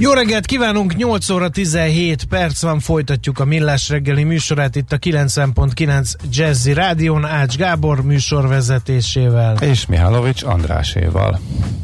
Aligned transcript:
Jó 0.00 0.12
reggelt 0.12 0.46
kívánunk, 0.46 0.96
8 0.96 1.28
óra 1.28 1.48
17 1.48 2.24
perc 2.24 2.62
van, 2.62 2.80
folytatjuk 2.80 3.38
a 3.38 3.44
Millás 3.44 3.88
reggeli 3.88 4.24
műsorát 4.24 4.76
itt 4.76 4.92
a 4.92 4.98
90.9 4.98 6.12
Jazzy 6.30 6.72
Rádión, 6.72 7.24
Ács 7.24 7.56
Gábor 7.56 8.02
műsorvezetésével. 8.02 9.56
És 9.56 9.86
Mihálovics 9.86 10.42
Andráséval. 10.42 11.40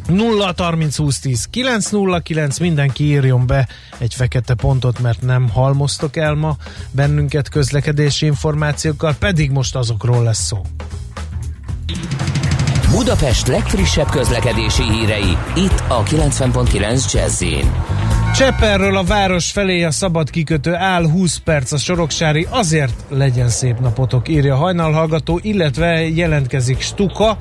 0 0.08 0.54
30 0.56 0.96
20 0.96 1.18
10 1.18 1.44
909, 1.50 2.58
mindenki 2.58 3.04
írjon 3.04 3.46
be 3.46 3.68
egy 3.98 4.14
fekete 4.14 4.54
pontot, 4.54 4.98
mert 4.98 5.22
nem 5.22 5.48
halmoztok 5.48 6.16
el 6.16 6.34
ma 6.34 6.56
bennünket 6.90 7.48
közlekedési 7.48 8.26
információkkal, 8.26 9.14
pedig 9.18 9.50
most 9.50 9.76
azokról 9.76 10.22
lesz 10.22 10.46
szó. 10.46 10.62
Budapest 12.94 13.46
legfrissebb 13.46 14.10
közlekedési 14.10 14.82
hírei, 14.82 15.36
itt 15.56 15.82
a 15.88 16.02
90.9 16.02 17.12
jazz 17.12 17.44
Cseperről 18.34 18.96
a 18.96 19.02
város 19.02 19.50
felé 19.50 19.82
a 19.82 19.90
szabad 19.90 20.30
kikötő 20.30 20.74
áll 20.74 21.10
20 21.10 21.36
perc 21.36 21.72
a 21.72 21.76
Soroksári, 21.76 22.46
azért 22.50 22.94
legyen 23.08 23.48
szép 23.48 23.78
napotok, 23.78 24.28
írja 24.28 24.56
hajnalhallgató, 24.56 25.38
illetve 25.42 26.08
jelentkezik 26.08 26.80
Stuka, 26.80 27.36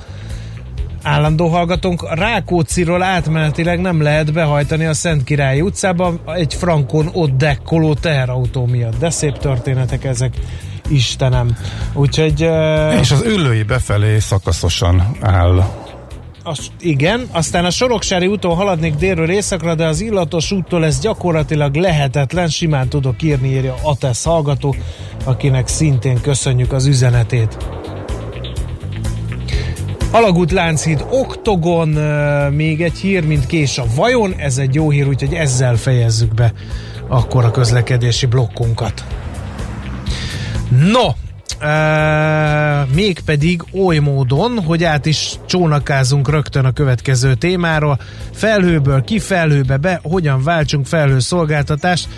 állandó 1.02 1.48
hallgatónk, 1.48 2.14
Rákóciról 2.14 3.02
átmenetileg 3.02 3.80
nem 3.80 4.02
lehet 4.02 4.32
behajtani 4.32 4.84
a 4.84 4.94
Szent 4.94 5.24
Királyi 5.24 5.60
utcába 5.60 6.14
egy 6.26 6.54
frankon 6.54 7.10
ott 7.12 7.36
dekkoló 7.36 7.94
teherautó 7.94 8.66
miatt. 8.66 8.98
De 8.98 9.10
szép 9.10 9.38
történetek 9.38 10.04
ezek. 10.04 10.34
Istenem. 10.88 11.56
Úgyhogy... 11.92 12.44
Uh, 12.44 13.00
És 13.00 13.10
az 13.10 13.22
ülői 13.22 13.62
befelé 13.62 14.18
szakaszosan 14.18 15.16
áll 15.20 15.64
az, 16.46 16.70
igen, 16.80 17.28
aztán 17.32 17.64
a 17.64 17.70
Soroksári 17.70 18.26
úton 18.26 18.54
haladnék 18.54 18.94
délről 18.94 19.30
északra, 19.30 19.74
de 19.74 19.86
az 19.86 20.00
illatos 20.00 20.50
úttól 20.50 20.84
ez 20.84 21.00
gyakorlatilag 21.00 21.74
lehetetlen, 21.74 22.48
simán 22.48 22.88
tudok 22.88 23.22
írni, 23.22 23.48
írja 23.48 23.74
Atesz 23.82 24.24
hallgató, 24.24 24.74
akinek 25.24 25.68
szintén 25.68 26.20
köszönjük 26.20 26.72
az 26.72 26.86
üzenetét. 26.86 27.56
Alagút 30.10 30.50
Lánchíd 30.50 31.04
Oktogon, 31.10 31.88
még 32.50 32.82
egy 32.82 32.98
hír, 32.98 33.26
mint 33.26 33.46
kés 33.46 33.78
a 33.78 33.84
vajon, 33.94 34.34
ez 34.36 34.58
egy 34.58 34.74
jó 34.74 34.90
hír, 34.90 35.08
úgyhogy 35.08 35.34
ezzel 35.34 35.76
fejezzük 35.76 36.34
be 36.34 36.52
akkor 37.08 37.44
a 37.44 37.50
közlekedési 37.50 38.26
blokkunkat. 38.26 39.04
No, 40.78 41.08
Uh, 41.60 42.94
mégpedig 42.94 43.62
oly 43.72 43.98
módon, 43.98 44.62
hogy 44.62 44.84
át 44.84 45.06
is 45.06 45.34
csónakázunk 45.46 46.30
rögtön 46.30 46.64
a 46.64 46.72
következő 46.72 47.34
témáról. 47.34 47.98
Felhőből 48.32 49.02
ki 49.02 49.18
felhőbe 49.18 49.76
be, 49.76 50.00
hogyan 50.02 50.42
váltsunk 50.42 50.86
felhőszolgáltatást. 50.86 52.08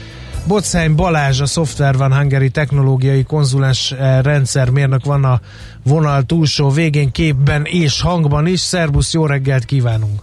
Bocány 0.46 0.94
Balázs, 0.94 1.40
a 1.40 1.46
Software 1.46 1.96
Van 1.96 2.14
Hungary 2.14 2.50
technológiai 2.50 3.22
konzulens 3.22 3.94
rendszermérnök 4.22 5.04
van 5.04 5.24
a 5.24 5.40
vonal 5.82 6.22
túlsó 6.22 6.70
végén 6.70 7.10
képben 7.10 7.64
és 7.64 8.00
hangban 8.00 8.46
is. 8.46 8.60
Szerbusz, 8.60 9.12
jó 9.12 9.26
reggelt 9.26 9.64
kívánunk! 9.64 10.20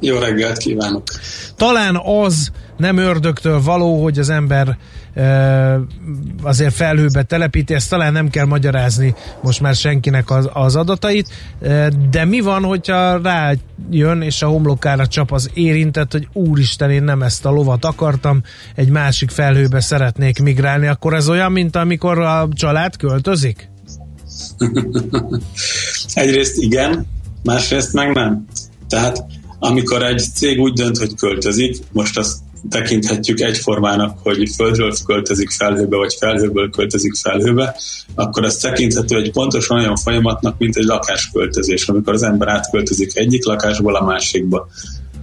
Jó 0.00 0.18
reggelt 0.18 0.56
kívánok! 0.56 1.02
Talán 1.56 1.96
az 1.96 2.50
nem 2.76 2.96
ördögtől 2.96 3.62
való, 3.62 4.02
hogy 4.02 4.18
az 4.18 4.28
ember 4.28 4.78
azért 6.42 6.74
felhőbe 6.74 7.22
telepíti, 7.22 7.74
ezt 7.74 7.90
talán 7.90 8.12
nem 8.12 8.28
kell 8.28 8.46
magyarázni 8.46 9.14
most 9.42 9.60
már 9.60 9.74
senkinek 9.74 10.30
az, 10.30 10.50
az 10.52 10.76
adatait, 10.76 11.28
de 12.10 12.24
mi 12.24 12.40
van, 12.40 12.62
hogyha 12.64 13.20
rájön 13.22 14.20
és 14.20 14.42
a 14.42 14.46
homlokára 14.46 15.06
csap 15.06 15.32
az 15.32 15.50
érintett, 15.54 16.12
hogy 16.12 16.28
úristen, 16.32 16.90
én 16.90 17.02
nem 17.02 17.22
ezt 17.22 17.44
a 17.44 17.50
lovat 17.50 17.84
akartam, 17.84 18.42
egy 18.74 18.88
másik 18.88 19.30
felhőbe 19.30 19.80
szeretnék 19.80 20.42
migrálni, 20.42 20.86
akkor 20.86 21.14
ez 21.14 21.28
olyan, 21.28 21.52
mint 21.52 21.76
amikor 21.76 22.18
a 22.18 22.48
család 22.52 22.96
költözik? 22.96 23.68
Egyrészt 26.14 26.62
igen, 26.62 27.06
másrészt 27.42 27.92
meg 27.92 28.12
nem. 28.12 28.44
Tehát 28.88 29.24
amikor 29.58 30.02
egy 30.02 30.24
cég 30.34 30.60
úgy 30.60 30.72
dönt, 30.72 30.98
hogy 30.98 31.14
költözik, 31.14 31.76
most 31.92 32.18
azt 32.18 32.38
tekinthetjük 32.68 33.40
egyformának, 33.40 34.18
hogy 34.22 34.50
földről 34.54 34.92
költözik 35.06 35.50
felhőbe, 35.50 35.96
vagy 35.96 36.14
felhőből 36.18 36.70
költözik 36.70 37.14
felhőbe, 37.14 37.76
akkor 38.14 38.44
ez 38.44 38.56
tekinthető 38.56 39.16
egy 39.16 39.30
pontosan 39.30 39.78
olyan 39.78 39.96
folyamatnak, 39.96 40.58
mint 40.58 40.76
egy 40.76 40.84
lakásköltözés, 40.84 41.88
amikor 41.88 42.12
az 42.12 42.22
ember 42.22 42.48
átköltözik 42.48 43.16
egyik 43.16 43.44
lakásból 43.44 43.96
a 43.96 44.04
másikba. 44.04 44.68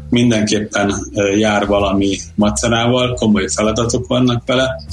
Mindenképpen 0.09 0.93
jár 1.37 1.67
valami 1.67 2.17
macerával, 2.35 3.13
komoly 3.13 3.47
feladatok 3.47 4.07
vannak 4.07 4.45
vele, 4.45 4.83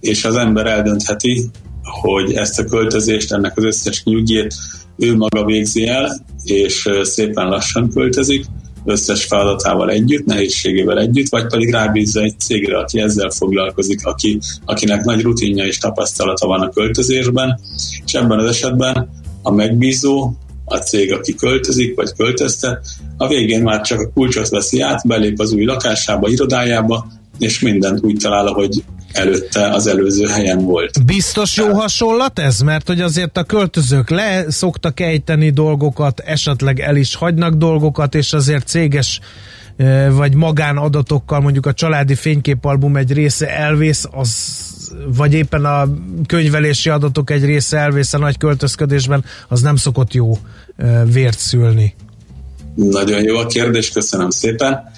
és 0.00 0.24
az 0.24 0.36
ember 0.36 0.66
eldöntheti, 0.66 1.50
hogy 1.82 2.32
ezt 2.32 2.58
a 2.58 2.64
költözést, 2.64 3.32
ennek 3.32 3.56
az 3.56 3.64
összes 3.64 4.04
nyugét 4.04 4.54
ő 4.96 5.16
maga 5.16 5.44
végzi 5.44 5.86
el, 5.86 6.24
és 6.44 6.88
szépen 7.02 7.48
lassan 7.48 7.90
költözik, 7.90 8.44
összes 8.84 9.24
feladatával 9.24 9.90
együtt, 9.90 10.24
nehézségével 10.24 10.98
együtt, 10.98 11.28
vagy 11.28 11.46
pedig 11.46 11.70
rábízza 11.70 12.20
egy 12.20 12.40
cégre, 12.40 12.78
aki 12.78 13.00
ezzel 13.00 13.30
foglalkozik, 13.30 14.06
aki, 14.06 14.38
akinek 14.64 15.04
nagy 15.04 15.22
rutinja 15.22 15.64
és 15.64 15.78
tapasztalata 15.78 16.46
van 16.46 16.60
a 16.60 16.68
költözésben, 16.68 17.60
és 18.04 18.12
ebben 18.12 18.38
az 18.38 18.48
esetben 18.48 19.08
a 19.42 19.50
megbízó, 19.50 20.32
a 20.64 20.76
cég, 20.76 21.12
aki 21.12 21.34
költözik, 21.34 21.94
vagy 21.94 22.12
költöztet, 22.12 22.86
a 23.16 23.28
végén 23.28 23.62
már 23.62 23.80
csak 23.80 24.00
a 24.00 24.10
kulcsot 24.14 24.48
veszi 24.48 24.80
át, 24.80 25.06
belép 25.06 25.40
az 25.40 25.52
új 25.52 25.64
lakásába, 25.64 26.28
irodájába, 26.28 27.06
és 27.42 27.60
mindent 27.60 28.04
úgy 28.04 28.16
talál, 28.22 28.46
hogy 28.46 28.84
előtte 29.12 29.70
az 29.70 29.86
előző 29.86 30.26
helyen 30.26 30.64
volt. 30.64 31.04
Biztos 31.04 31.56
jó 31.56 31.72
hasonlat 31.72 32.38
ez? 32.38 32.60
Mert 32.60 32.86
hogy 32.86 33.00
azért 33.00 33.36
a 33.36 33.44
költözők 33.44 34.10
le 34.10 34.44
szoktak 34.48 35.00
ejteni 35.00 35.50
dolgokat, 35.50 36.20
esetleg 36.20 36.80
el 36.80 36.96
is 36.96 37.14
hagynak 37.14 37.54
dolgokat, 37.54 38.14
és 38.14 38.32
azért 38.32 38.66
céges 38.66 39.20
vagy 40.10 40.34
magánadatokkal, 40.34 41.40
mondjuk 41.40 41.66
a 41.66 41.72
családi 41.72 42.14
fényképalbum 42.14 42.96
egy 42.96 43.12
része 43.12 43.56
elvész, 43.58 44.04
az 44.10 44.60
vagy 45.16 45.34
éppen 45.34 45.64
a 45.64 45.88
könyvelési 46.26 46.88
adatok 46.90 47.30
egy 47.30 47.44
része 47.44 47.78
elvész 47.78 48.12
a 48.12 48.18
nagy 48.18 48.38
költözködésben, 48.38 49.24
az 49.48 49.60
nem 49.60 49.76
szokott 49.76 50.14
jó 50.14 50.38
vért 51.04 51.38
szülni. 51.38 51.94
Nagyon 52.74 53.22
jó 53.22 53.36
a 53.36 53.46
kérdés, 53.46 53.90
köszönöm 53.90 54.30
szépen. 54.30 54.91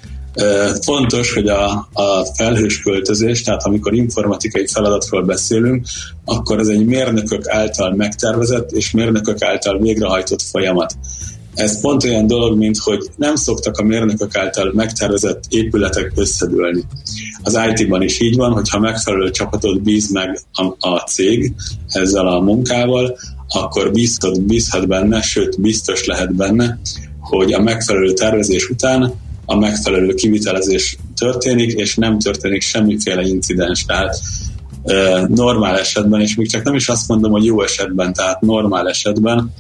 Fontos, 0.80 1.34
hogy 1.34 1.48
a, 1.48 1.88
a 1.92 2.24
felhős 2.36 2.82
költözés, 2.82 3.42
tehát 3.42 3.62
amikor 3.62 3.94
informatikai 3.94 4.66
feladatról 4.66 5.22
beszélünk, 5.22 5.86
akkor 6.24 6.58
ez 6.58 6.68
egy 6.68 6.86
mérnökök 6.86 7.48
által 7.48 7.94
megtervezett 7.94 8.70
és 8.70 8.90
mérnökök 8.90 9.42
által 9.42 9.78
végrehajtott 9.78 10.42
folyamat. 10.42 10.96
Ez 11.54 11.80
pont 11.80 12.04
olyan 12.04 12.26
dolog, 12.26 12.58
mint 12.58 12.78
hogy 12.78 13.10
nem 13.16 13.34
szoktak 13.34 13.78
a 13.78 13.82
mérnökök 13.82 14.36
által 14.36 14.72
megtervezett 14.74 15.44
épületek 15.48 16.12
összedőlni. 16.14 16.84
Az 17.42 17.58
IT-ban 17.70 18.02
is 18.02 18.20
így 18.20 18.36
van, 18.36 18.52
hogyha 18.52 18.78
megfelelő 18.78 19.30
csapatot 19.30 19.82
bíz 19.82 20.10
meg 20.10 20.40
a, 20.52 20.88
a 20.88 20.98
cég 20.98 21.54
ezzel 21.88 22.26
a 22.26 22.40
munkával, 22.40 23.16
akkor 23.48 23.90
bízhat, 23.90 24.42
bízhat 24.42 24.88
benne, 24.88 25.22
sőt 25.22 25.60
biztos 25.60 26.04
lehet 26.04 26.34
benne, 26.34 26.78
hogy 27.20 27.52
a 27.52 27.60
megfelelő 27.60 28.12
tervezés 28.12 28.68
után 28.68 29.12
a 29.44 29.56
megfelelő 29.56 30.14
kivitelezés 30.14 30.96
történik, 31.16 31.72
és 31.72 31.96
nem 31.96 32.18
történik 32.18 32.62
semmiféle 32.62 33.22
incidens. 33.22 33.84
Tehát 33.84 34.16
normál 35.28 35.78
esetben, 35.78 36.20
és 36.20 36.34
még 36.34 36.50
csak 36.50 36.62
nem 36.62 36.74
is 36.74 36.88
azt 36.88 37.08
mondom, 37.08 37.30
hogy 37.30 37.44
jó 37.44 37.62
esetben, 37.62 38.12
tehát 38.12 38.40
normál 38.40 38.88
esetben 38.88 39.52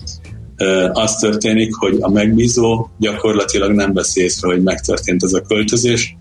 az 0.92 1.16
történik, 1.16 1.74
hogy 1.74 1.96
a 2.00 2.10
megbízó 2.10 2.88
gyakorlatilag 2.98 3.72
nem 3.72 3.92
veszi 3.92 4.20
észre, 4.20 4.48
hogy 4.48 4.62
megtörtént 4.62 5.22
ez 5.22 5.32
a 5.32 5.40
költözés. 5.40 6.16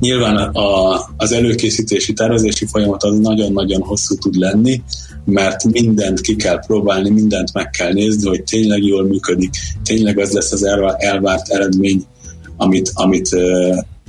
Nyilván 0.00 0.36
a, 0.36 0.94
az 1.16 1.32
előkészítési, 1.32 2.12
tervezési 2.12 2.66
folyamat 2.66 3.02
az 3.02 3.18
nagyon-nagyon 3.18 3.80
hosszú 3.80 4.14
tud 4.14 4.34
lenni, 4.34 4.82
mert 5.24 5.64
mindent 5.64 6.20
ki 6.20 6.36
kell 6.36 6.60
próbálni, 6.66 7.10
mindent 7.10 7.52
meg 7.52 7.70
kell 7.70 7.92
nézni, 7.92 8.28
hogy 8.28 8.42
tényleg 8.42 8.82
jól 8.82 9.04
működik, 9.04 9.50
tényleg 9.84 10.18
az 10.18 10.32
lesz 10.32 10.52
az 10.52 10.64
elvárt 10.98 11.48
eredmény, 11.48 12.04
amit, 12.62 12.90
amit 12.94 13.28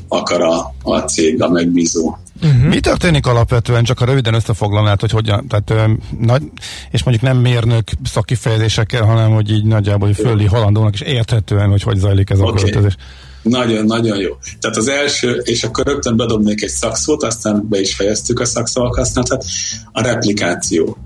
akar 0.08 0.42
a, 0.42 0.74
a 0.82 1.00
cég, 1.00 1.42
a 1.42 1.50
megbízó. 1.50 2.18
Uh-huh. 2.42 2.68
Mi 2.68 2.80
történik 2.80 3.26
alapvetően, 3.26 3.84
csak 3.84 4.02
a 4.02 4.06
röviden 4.06 4.34
összefoglalnád, 4.34 5.00
hogy 5.00 5.12
hogyan, 5.12 5.48
tehát 5.48 5.70
ö, 5.70 5.94
nagy, 6.20 6.44
és 6.92 7.04
mondjuk 7.04 7.26
nem 7.26 7.42
mérnök 7.42 7.84
szakifejezésekkel, 8.04 9.04
hanem 9.04 9.32
hogy 9.32 9.52
így 9.52 9.66
nagyjából 9.66 10.14
földi 10.14 10.46
halandónak 10.46 10.94
is 10.94 11.02
érthetően, 11.02 11.70
hogy 11.70 11.84
hogy 11.84 11.98
zajlik 11.98 12.30
ez 12.30 12.40
a 12.40 12.44
okay. 12.44 12.64
költözés. 12.64 12.96
Nagyon-nagyon 13.42 14.18
jó. 14.18 14.30
Tehát 14.60 14.78
az 14.78 14.88
első, 14.88 15.42
és 15.44 15.64
akkor 15.64 15.86
rögtön 15.86 16.16
bedobnék 16.16 16.62
egy 16.62 16.70
szakszót, 16.70 17.24
aztán 17.24 17.66
be 17.70 17.80
is 17.80 17.96
fejeztük 17.96 18.40
a 18.40 18.46
szakszavak 18.46 18.96
használatát, 18.96 19.44
a 19.92 20.02
replikáció. 20.02 20.98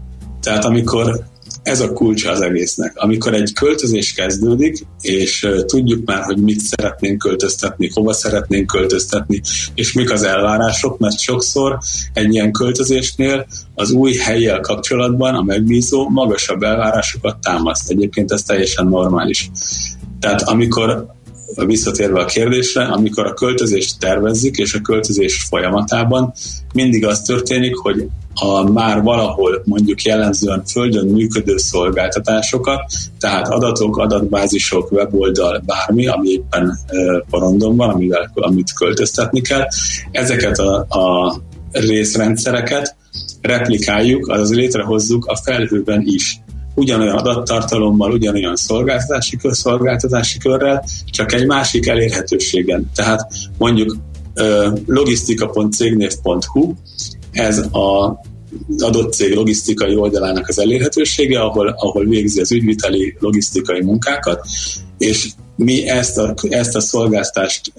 Tehát 0.41 0.65
amikor 0.65 1.25
ez 1.68 1.80
a 1.80 1.94
kulcsa 1.94 2.31
az 2.31 2.42
egésznek. 2.42 2.92
Amikor 2.96 3.34
egy 3.34 3.54
költözés 3.54 4.14
kezdődik, 4.14 4.86
és 5.02 5.48
tudjuk 5.66 6.06
már, 6.06 6.24
hogy 6.24 6.38
mit 6.38 6.60
szeretnénk 6.60 7.18
költöztetni, 7.18 7.90
hova 7.94 8.14
szeretnénk 8.14 8.68
költöztetni, 8.68 9.42
és 9.75 9.94
mik 9.94 10.12
az 10.12 10.24
elvárások, 10.24 10.98
mert 10.98 11.19
sokszor 11.19 11.78
egy 12.14 12.34
ilyen 12.34 12.52
költözésnél 12.52 13.48
az 13.75 13.92
új 13.92 14.14
helyjel 14.14 14.60
kapcsolatban 14.60 15.36
a 15.36 15.44
megbízó 15.44 16.10
magasabb 16.10 16.64
elvárásokat 16.64 17.38
támaszt. 17.42 17.90
Egyébként 17.90 18.31
ez 18.31 18.44
teljesen 18.44 18.88
normális. 18.88 19.50
Tehát 20.19 20.42
amikor 20.42 21.16
visszatérve 21.65 22.19
a 22.19 22.25
kérdésre, 22.25 22.83
amikor 22.83 23.25
a 23.25 23.33
költözést 23.33 24.00
tervezzük, 24.00 24.57
és 24.57 24.74
a 24.74 24.81
költözés 24.81 25.45
folyamatában 25.50 26.33
mindig 26.74 27.06
az 27.06 27.21
történik, 27.21 27.75
hogy 27.75 28.07
a 28.33 28.71
már 28.71 29.01
valahol 29.01 29.62
mondjuk 29.65 30.01
jellemzően 30.01 30.63
földön 30.65 31.07
működő 31.07 31.57
szolgáltatásokat, 31.57 32.81
tehát 33.19 33.48
adatok, 33.48 33.98
adatbázisok, 33.98 34.92
weboldal, 34.92 35.63
bármi, 35.65 36.07
ami 36.07 36.30
éppen 36.30 36.77
porondon 37.30 37.75
van, 37.75 37.89
amivel, 37.89 38.31
amit 38.33 38.74
költöztetni 38.74 39.42
kell, 39.42 39.68
ezeket 40.12 40.57
a, 40.57 40.86
a 40.89 41.36
részrendszereket 41.71 42.95
replikáljuk, 43.42 44.27
azaz 44.27 44.54
létrehozzuk 44.54 45.25
a 45.25 45.36
felhőben 45.36 46.01
is 46.06 46.39
ugyanolyan 46.77 47.15
adattartalommal, 47.18 48.12
ugyanolyan 48.12 48.56
szolgáltatási, 48.56 49.38
kör, 49.38 49.53
körrel, 50.39 50.83
csak 51.06 51.33
egy 51.33 51.45
másik 51.45 51.88
elérhetőségen. 51.88 52.91
Tehát 52.95 53.31
mondjuk 53.57 53.97
logistika.cégnév.hu, 54.85 56.74
ez 57.31 57.57
a 57.57 58.19
adott 58.77 59.13
cég 59.13 59.35
logisztikai 59.35 59.95
oldalának 59.95 60.47
az 60.47 60.59
elérhetősége, 60.59 61.41
ahol, 61.41 61.68
ahol 61.68 62.06
végzi 62.06 62.41
az 62.41 62.51
ügyviteli 62.51 63.15
logisztikai 63.19 63.81
munkákat, 63.81 64.47
és 64.97 65.30
mi 65.56 65.88
ezt 65.88 66.18
a, 66.18 66.33
ezt 66.50 66.75
a 66.75 66.80
szolgáltást 66.80 67.73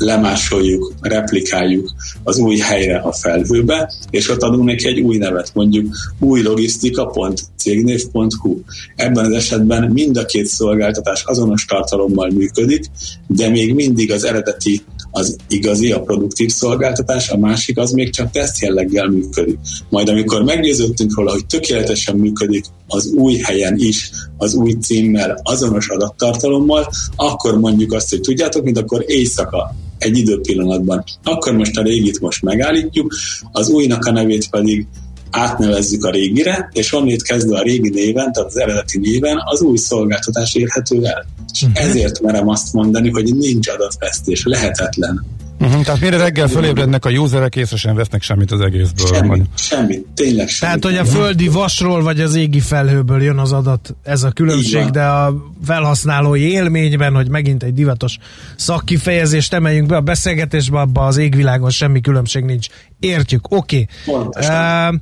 lemásoljuk, 0.00 0.92
replikáljuk 1.00 1.92
az 2.22 2.38
új 2.38 2.56
helyre 2.56 2.98
a 2.98 3.12
felhőbe, 3.12 3.92
és 4.10 4.28
ott 4.28 4.42
adunk 4.42 4.64
neki 4.64 4.86
egy 4.86 5.00
új 5.00 5.16
nevet, 5.16 5.50
mondjuk 5.54 5.94
új 6.18 6.42
logisztika.cégnév.hu. 6.42 8.60
Ebben 8.96 9.24
az 9.24 9.32
esetben 9.32 9.90
mind 9.92 10.16
a 10.16 10.24
két 10.24 10.46
szolgáltatás 10.46 11.24
azonos 11.24 11.64
tartalommal 11.64 12.30
működik, 12.30 12.84
de 13.26 13.48
még 13.48 13.74
mindig 13.74 14.12
az 14.12 14.24
eredeti 14.24 14.82
az 15.10 15.36
igazi, 15.48 15.92
a 15.92 16.02
produktív 16.02 16.50
szolgáltatás, 16.50 17.30
a 17.30 17.36
másik 17.36 17.78
az 17.78 17.90
még 17.90 18.10
csak 18.10 18.30
teszt 18.30 18.62
jelleggel 18.62 19.08
működik. 19.08 19.58
Majd 19.88 20.08
amikor 20.08 20.42
meggyőződtünk 20.42 21.16
róla, 21.16 21.30
hogy 21.30 21.46
tökéletesen 21.46 22.16
működik 22.16 22.64
az 22.86 23.06
új 23.06 23.36
helyen 23.36 23.74
is, 23.78 24.10
az 24.36 24.54
új 24.54 24.72
címmel, 24.72 25.40
azonos 25.42 25.88
adattartalommal, 25.88 26.90
akkor 27.16 27.58
mondjuk 27.58 27.92
azt, 27.92 28.10
hogy 28.10 28.20
tudjátok, 28.20 28.64
mint 28.64 28.78
akkor 28.78 29.04
éjszaka 29.06 29.74
egy 30.00 30.18
időpillanatban. 30.18 31.04
Akkor 31.22 31.52
most 31.52 31.76
a 31.76 31.82
régit 31.82 32.20
most 32.20 32.42
megállítjuk, 32.42 33.14
az 33.52 33.68
újnak 33.68 34.04
a 34.04 34.10
nevét 34.10 34.50
pedig 34.50 34.86
átnevezzük 35.30 36.04
a 36.04 36.10
régire, 36.10 36.68
és 36.72 36.92
onnét 36.92 37.22
kezdve 37.22 37.58
a 37.58 37.62
régi 37.62 37.88
néven, 37.88 38.32
tehát 38.32 38.48
az 38.48 38.58
eredeti 38.58 38.98
néven 38.98 39.36
az 39.44 39.60
új 39.60 39.76
szolgáltatás 39.76 40.54
érhető 40.54 41.04
el. 41.04 41.26
És 41.52 41.62
uh-huh. 41.62 41.84
ezért 41.84 42.20
merem 42.20 42.48
azt 42.48 42.72
mondani, 42.72 43.10
hogy 43.10 43.36
nincs 43.36 43.68
adatvesztés, 43.68 44.44
lehetetlen. 44.44 45.26
Uh-huh, 45.60 45.82
tehát 45.82 46.00
mire 46.00 46.16
reggel 46.16 46.48
fölébrednek 46.48 47.04
a 47.04 47.10
userek, 47.10 47.56
észre 47.56 47.76
sem 47.76 47.94
vesznek 47.94 48.22
semmit 48.22 48.50
az 48.50 48.60
egészből. 48.60 49.06
Semmi, 49.06 49.42
semmi, 49.54 49.98
tényleg 50.14 50.48
semmi. 50.48 50.80
Tehát, 50.80 50.84
hogy 50.84 51.06
a 51.06 51.10
földi 51.10 51.48
vasról 51.48 52.02
vagy 52.02 52.20
az 52.20 52.34
égi 52.34 52.60
felhőből 52.60 53.22
jön 53.22 53.38
az 53.38 53.52
adat, 53.52 53.94
ez 54.02 54.22
a 54.22 54.30
különbség, 54.30 54.84
de 54.84 55.04
a 55.04 55.34
felhasználói 55.64 56.50
élményben, 56.50 57.14
hogy 57.14 57.28
megint 57.28 57.62
egy 57.62 57.74
divatos 57.74 58.18
szakkifejezést 58.56 59.52
emeljünk 59.52 59.88
be 59.88 59.96
a 59.96 60.00
beszélgetésbe, 60.00 60.80
abban 60.80 61.06
az 61.06 61.16
égvilágon 61.16 61.70
semmi 61.70 62.00
különbség 62.00 62.44
nincs. 62.44 62.66
Értjük, 63.00 63.50
oké. 63.50 63.86
Okay. 64.06 65.00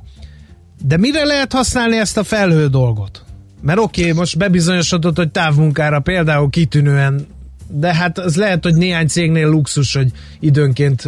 De 0.85 0.97
mire 0.97 1.25
lehet 1.25 1.53
használni 1.53 1.97
ezt 1.97 2.17
a 2.17 2.23
felhő 2.23 2.67
dolgot? 2.67 3.23
Mert 3.61 3.79
oké, 3.79 4.01
okay, 4.01 4.13
most 4.13 4.37
bebizonyosodott, 4.37 5.17
hogy 5.17 5.29
távmunkára 5.29 5.99
például 5.99 6.49
kitűnően 6.49 7.27
de 7.71 7.93
hát 7.93 8.17
az 8.17 8.35
lehet, 8.35 8.63
hogy 8.63 8.75
néhány 8.75 9.07
cégnél 9.07 9.49
luxus, 9.49 9.95
hogy 9.95 10.07
időnként 10.39 11.03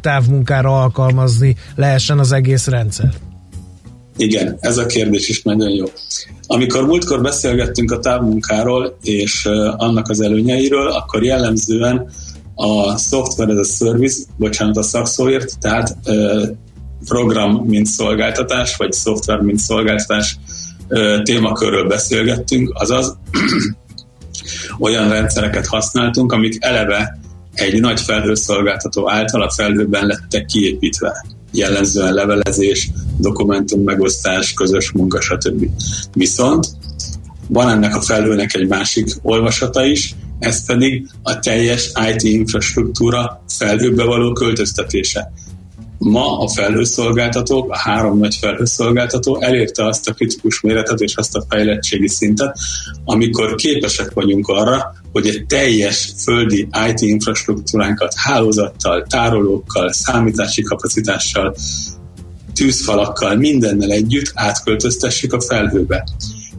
távmunkára 0.00 0.80
alkalmazni 0.80 1.56
lehessen 1.74 2.18
az 2.18 2.32
egész 2.32 2.66
rendszer. 2.66 3.12
Igen, 4.16 4.56
ez 4.60 4.76
a 4.76 4.86
kérdés 4.86 5.28
is 5.28 5.42
nagyon 5.42 5.70
jó. 5.70 5.84
Amikor 6.46 6.86
múltkor 6.86 7.22
beszélgettünk 7.22 7.90
a 7.90 7.98
távmunkáról 7.98 8.96
és 9.02 9.48
annak 9.76 10.08
az 10.08 10.20
előnyeiről, 10.20 10.88
akkor 10.88 11.24
jellemzően 11.24 12.10
a 12.54 12.98
software 12.98 13.52
as 13.52 13.58
a 13.58 13.84
service, 13.84 14.22
bocsánat 14.36 14.76
a 14.76 14.82
szakszóért, 14.82 15.58
tehát 15.58 15.96
program 17.04 17.64
mint 17.64 17.86
szolgáltatás, 17.86 18.76
vagy 18.76 18.92
szoftver 18.92 19.40
mint 19.40 19.58
szolgáltatás 19.58 20.38
témakörről 21.22 21.86
beszélgettünk, 21.86 22.70
azaz 22.74 23.18
olyan 24.78 25.08
rendszereket 25.08 25.66
használtunk, 25.66 26.32
amik 26.32 26.56
eleve 26.60 27.18
egy 27.54 27.80
nagy 27.80 28.00
felhőszolgáltató 28.00 29.10
által 29.10 29.42
a 29.42 29.50
felhőben 29.50 30.06
lettek 30.06 30.44
kiépítve. 30.44 31.26
Jellemzően 31.52 32.14
levelezés, 32.14 32.90
dokumentum 33.18 33.82
megosztás, 33.82 34.52
közös 34.52 34.92
munka, 34.92 35.20
stb. 35.20 35.66
Viszont 36.12 36.66
van 37.48 37.68
ennek 37.68 37.94
a 37.94 38.00
felhőnek 38.00 38.54
egy 38.54 38.68
másik 38.68 39.08
olvasata 39.22 39.84
is, 39.84 40.14
ez 40.38 40.66
pedig 40.66 41.08
a 41.22 41.38
teljes 41.38 41.90
IT 42.12 42.22
infrastruktúra 42.22 43.44
felhőbe 43.48 44.04
való 44.04 44.32
költöztetése. 44.32 45.32
Ma 45.98 46.38
a 46.38 46.48
felhőszolgáltatók, 46.48 47.70
a 47.70 47.78
három 47.78 48.18
nagy 48.18 48.34
felhőszolgáltató 48.34 49.40
elérte 49.40 49.86
azt 49.86 50.08
a 50.08 50.12
kritikus 50.12 50.60
méretet 50.60 51.00
és 51.00 51.16
azt 51.16 51.36
a 51.36 51.44
fejlettségi 51.48 52.08
szintet, 52.08 52.58
amikor 53.04 53.54
képesek 53.54 54.12
vagyunk 54.12 54.48
arra, 54.48 54.94
hogy 55.12 55.26
egy 55.26 55.46
teljes 55.46 56.12
földi 56.22 56.68
IT 56.88 57.00
infrastruktúránkat 57.00 58.14
hálózattal, 58.16 59.06
tárolókkal, 59.08 59.92
számítási 59.92 60.62
kapacitással, 60.62 61.54
tűzfalakkal, 62.54 63.36
mindennel 63.36 63.90
együtt 63.90 64.30
átköltöztessük 64.34 65.32
a 65.32 65.40
felhőbe. 65.40 66.08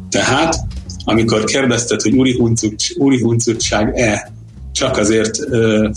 Tehát, 0.10 0.56
amikor 1.03 1.44
kérdezted, 1.44 2.01
hogy 2.01 2.13
úri 2.98 3.22
huncutság-e 3.22 4.32
csak 4.77 4.98
azért 4.98 5.38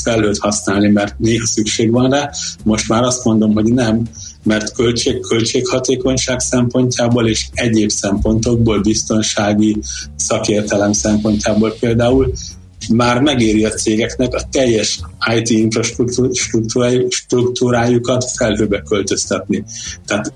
felhőt 0.02 0.38
használni, 0.38 0.88
mert 0.88 1.18
néha 1.18 1.46
szükség 1.46 1.90
van 1.90 2.10
rá. 2.10 2.30
Most 2.64 2.88
már 2.88 3.02
azt 3.02 3.24
mondom, 3.24 3.52
hogy 3.52 3.72
nem, 3.72 4.02
mert 4.42 4.72
költség, 4.72 5.20
költséghatékonyság 5.20 6.40
szempontjából 6.40 7.28
és 7.28 7.46
egyéb 7.52 7.90
szempontokból, 7.90 8.80
biztonsági 8.80 9.76
szakértelem 10.16 10.92
szempontjából 10.92 11.74
például 11.80 12.32
már 12.94 13.20
megéri 13.20 13.64
a 13.64 13.70
cégeknek 13.70 14.34
a 14.34 14.42
teljes 14.50 15.00
IT 15.34 15.50
infrastruktúrájukat 15.50 18.30
felhőbe 18.36 18.82
költöztetni. 18.88 19.64
Tehát 20.06 20.32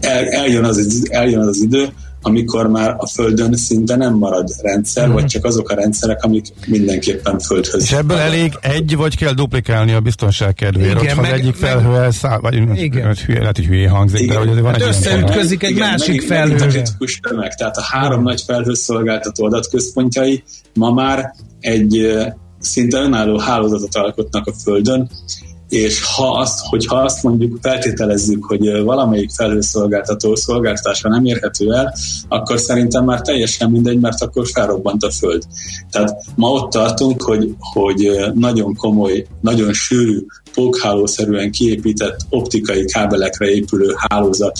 el, 0.00 0.26
eljön, 0.26 0.64
az, 0.64 1.06
eljön 1.10 1.40
az, 1.40 1.62
idő, 1.62 1.88
amikor 2.26 2.68
már 2.68 2.94
a 2.98 3.06
Földön 3.06 3.56
szinte 3.56 3.96
nem 3.96 4.14
marad 4.14 4.50
rendszer, 4.62 5.08
mm. 5.08 5.12
vagy 5.12 5.24
csak 5.24 5.44
azok 5.44 5.70
a 5.70 5.74
rendszerek, 5.74 6.22
amik 6.22 6.46
mindenképpen 6.66 7.38
Földhöz. 7.38 7.82
És 7.82 7.92
ebből 7.92 8.16
elég 8.16 8.52
egy, 8.60 8.96
vagy 8.96 9.16
kell 9.16 9.32
duplikálni 9.32 9.92
a 9.92 10.00
biztonság 10.00 10.54
kedvéért, 10.54 10.98
hogyha 10.98 11.20
meg, 11.20 11.32
egyik 11.32 11.54
felhő 11.54 11.94
elszáll, 11.94 12.38
vagy 12.38 12.54
igen. 12.74 13.14
Hülye, 13.26 13.38
lehet, 13.38 13.56
hogy 13.56 13.66
hülye 13.66 13.88
hangzik, 13.88 14.20
igen. 14.20 14.42
de 14.42 14.50
hogy 14.50 14.60
van 14.60 14.72
hát 14.72 14.82
egy 14.82 14.88
összeütközik 14.88 15.62
egy 15.62 15.70
igen, 15.70 15.88
másik 15.88 16.22
felhővel. 16.22 16.82
tömeg, 17.20 17.54
tehát 17.54 17.76
a 17.76 17.82
három 17.82 18.22
nagy 18.22 18.42
felhőszolgáltató 18.46 19.44
adatközpontjai 19.44 20.42
ma 20.74 20.90
már 20.92 21.34
egy 21.60 22.16
szinte 22.58 22.98
önálló 22.98 23.38
hálózatot 23.38 23.94
alkotnak 23.96 24.46
a 24.46 24.52
Földön, 24.62 25.10
és 25.68 26.14
ha 26.14 26.38
azt, 26.38 26.58
hogyha 26.66 26.96
azt 26.96 27.22
mondjuk 27.22 27.58
feltételezzük, 27.62 28.44
hogy 28.44 28.82
valamelyik 28.82 29.30
felhőszolgáltató 29.30 30.34
szolgáltatása 30.34 31.08
nem 31.08 31.24
érhető 31.24 31.72
el, 31.72 31.94
akkor 32.28 32.58
szerintem 32.58 33.04
már 33.04 33.20
teljesen 33.20 33.70
mindegy, 33.70 34.00
mert 34.00 34.22
akkor 34.22 34.46
felrobbant 34.46 35.02
a 35.02 35.10
föld. 35.10 35.42
Tehát 35.90 36.24
ma 36.34 36.48
ott 36.48 36.70
tartunk, 36.70 37.22
hogy, 37.22 37.54
hogy 37.58 38.20
nagyon 38.34 38.74
komoly, 38.74 39.26
nagyon 39.40 39.72
sűrű, 39.72 40.24
pókhálószerűen 40.54 41.50
kiépített 41.50 42.16
optikai 42.30 42.84
kábelekre 42.84 43.46
épülő 43.46 43.94
hálózat 43.96 44.58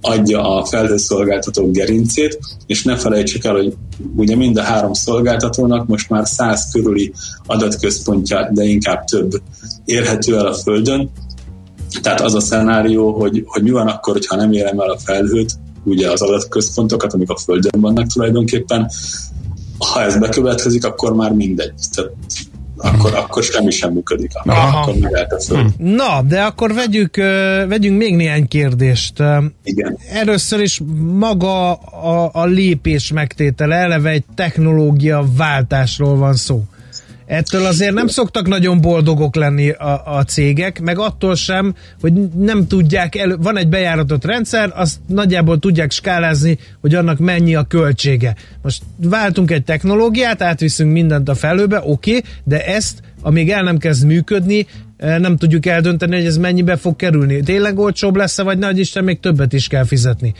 adja 0.00 0.56
a 0.56 0.64
felhőszolgáltatók 0.64 1.70
gerincét, 1.70 2.38
és 2.66 2.84
ne 2.84 2.96
felejtsük 2.96 3.44
el, 3.44 3.54
hogy 3.54 3.74
ugye 4.16 4.36
mind 4.36 4.56
a 4.56 4.62
három 4.62 4.92
szolgáltatónak 4.92 5.86
most 5.86 6.10
már 6.10 6.26
száz 6.26 6.68
körüli 6.72 7.12
adatközpontja, 7.46 8.50
de 8.52 8.64
inkább 8.64 9.04
több 9.04 9.30
érhető 9.84 10.36
el 10.36 10.46
a 10.46 10.54
Földön. 10.54 11.10
Tehát 12.02 12.20
az 12.20 12.34
a 12.34 12.40
szenárió, 12.40 13.12
hogy, 13.12 13.42
hogy 13.46 13.62
mi 13.62 13.70
van 13.70 13.86
akkor, 13.86 14.12
hogyha 14.12 14.36
nem 14.36 14.52
érem 14.52 14.80
el 14.80 14.90
a 14.90 14.98
felhőt, 14.98 15.52
ugye 15.84 16.10
az 16.10 16.22
adatközpontokat, 16.22 17.12
amik 17.12 17.30
a 17.30 17.36
Földön 17.36 17.80
vannak 17.80 18.06
tulajdonképpen, 18.06 18.90
ha 19.78 20.02
ez 20.02 20.18
bekövetkezik, 20.18 20.84
akkor 20.84 21.14
már 21.14 21.32
mindegy. 21.32 21.72
Tehát 21.94 22.12
akkor, 22.78 23.14
akkor 23.14 23.42
semmi 23.42 23.70
sem 23.70 23.92
működik. 23.92 24.30
Aha. 24.44 24.78
Akkor 24.78 24.94
megállt 24.94 25.32
a 25.32 25.40
föld. 25.40 25.70
Hm. 25.78 25.84
Na, 25.84 26.22
de 26.22 26.42
akkor 26.42 26.74
vegyük, 26.74 27.16
vegyünk 27.68 27.98
még 27.98 28.16
néhány 28.16 28.48
kérdést. 28.48 29.22
Igen. 29.62 29.98
Először 30.12 30.60
is 30.60 30.80
maga 31.12 31.72
a, 31.74 32.30
a 32.32 32.44
lépés 32.44 33.12
megtétele, 33.12 33.76
eleve 33.76 34.10
egy 34.10 34.24
technológia 34.34 35.24
váltásról 35.36 36.16
van 36.16 36.34
szó. 36.34 36.62
Ettől 37.28 37.64
azért 37.64 37.94
nem 37.94 38.06
szoktak 38.06 38.46
nagyon 38.48 38.80
boldogok 38.80 39.34
lenni 39.34 39.70
a, 39.70 40.16
a 40.16 40.22
cégek, 40.22 40.80
meg 40.80 40.98
attól 40.98 41.34
sem, 41.34 41.74
hogy 42.00 42.12
nem 42.36 42.66
tudják, 42.66 43.14
elő, 43.14 43.36
van 43.36 43.56
egy 43.56 43.68
bejáratott 43.68 44.24
rendszer, 44.24 44.72
azt 44.74 44.96
nagyjából 45.06 45.58
tudják 45.58 45.90
skálázni, 45.90 46.58
hogy 46.80 46.94
annak 46.94 47.18
mennyi 47.18 47.54
a 47.54 47.62
költsége. 47.62 48.34
Most 48.62 48.82
váltunk 48.96 49.50
egy 49.50 49.64
technológiát, 49.64 50.42
átviszünk 50.42 50.92
mindent 50.92 51.28
a 51.28 51.34
felőbe, 51.34 51.80
oké, 51.84 52.20
de 52.44 52.66
ezt, 52.66 53.02
amíg 53.22 53.50
el 53.50 53.62
nem 53.62 53.78
kezd 53.78 54.06
működni, 54.06 54.66
eh, 54.96 55.18
nem 55.18 55.36
tudjuk 55.36 55.66
eldönteni, 55.66 56.16
hogy 56.16 56.26
ez 56.26 56.36
mennyibe 56.36 56.76
fog 56.76 56.96
kerülni. 56.96 57.40
Tényleg 57.40 57.78
olcsóbb 57.78 58.16
lesz-e, 58.16 58.42
vagy 58.42 58.58
nagy 58.58 58.78
Isten, 58.78 59.04
még 59.04 59.20
többet 59.20 59.52
is 59.52 59.66
kell 59.66 59.84
fizetni. 59.84 60.34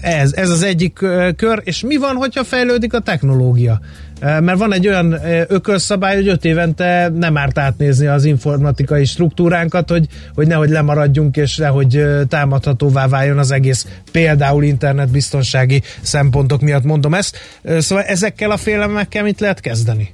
Ez, 0.00 0.32
ez 0.32 0.50
az 0.50 0.62
egyik 0.62 0.98
eh, 1.02 1.32
kör, 1.36 1.60
és 1.64 1.80
mi 1.80 1.96
van, 1.96 2.16
hogyha 2.16 2.44
fejlődik 2.44 2.94
a 2.94 3.00
technológia? 3.00 3.80
Mert 4.22 4.58
van 4.58 4.72
egy 4.72 4.88
olyan 4.88 5.18
ökölszabály, 5.48 6.14
hogy 6.14 6.28
öt 6.28 6.44
évente 6.44 7.12
nem 7.14 7.36
árt 7.36 7.58
átnézni 7.58 8.06
az 8.06 8.24
informatikai 8.24 9.04
struktúránkat, 9.04 9.90
hogy, 9.90 10.06
hogy 10.34 10.46
nehogy 10.46 10.70
lemaradjunk, 10.70 11.36
és 11.36 11.56
nehogy 11.56 12.04
támadhatóvá 12.28 13.08
váljon 13.08 13.38
az 13.38 13.50
egész, 13.50 13.86
például 14.12 14.64
internetbiztonsági 14.64 15.82
szempontok 16.02 16.60
miatt 16.60 16.84
mondom 16.84 17.14
ezt. 17.14 17.36
Szóval 17.78 18.04
ezekkel 18.04 18.50
a 18.50 18.56
félelemekkel 18.56 19.22
mit 19.22 19.40
lehet 19.40 19.60
kezdeni? 19.60 20.12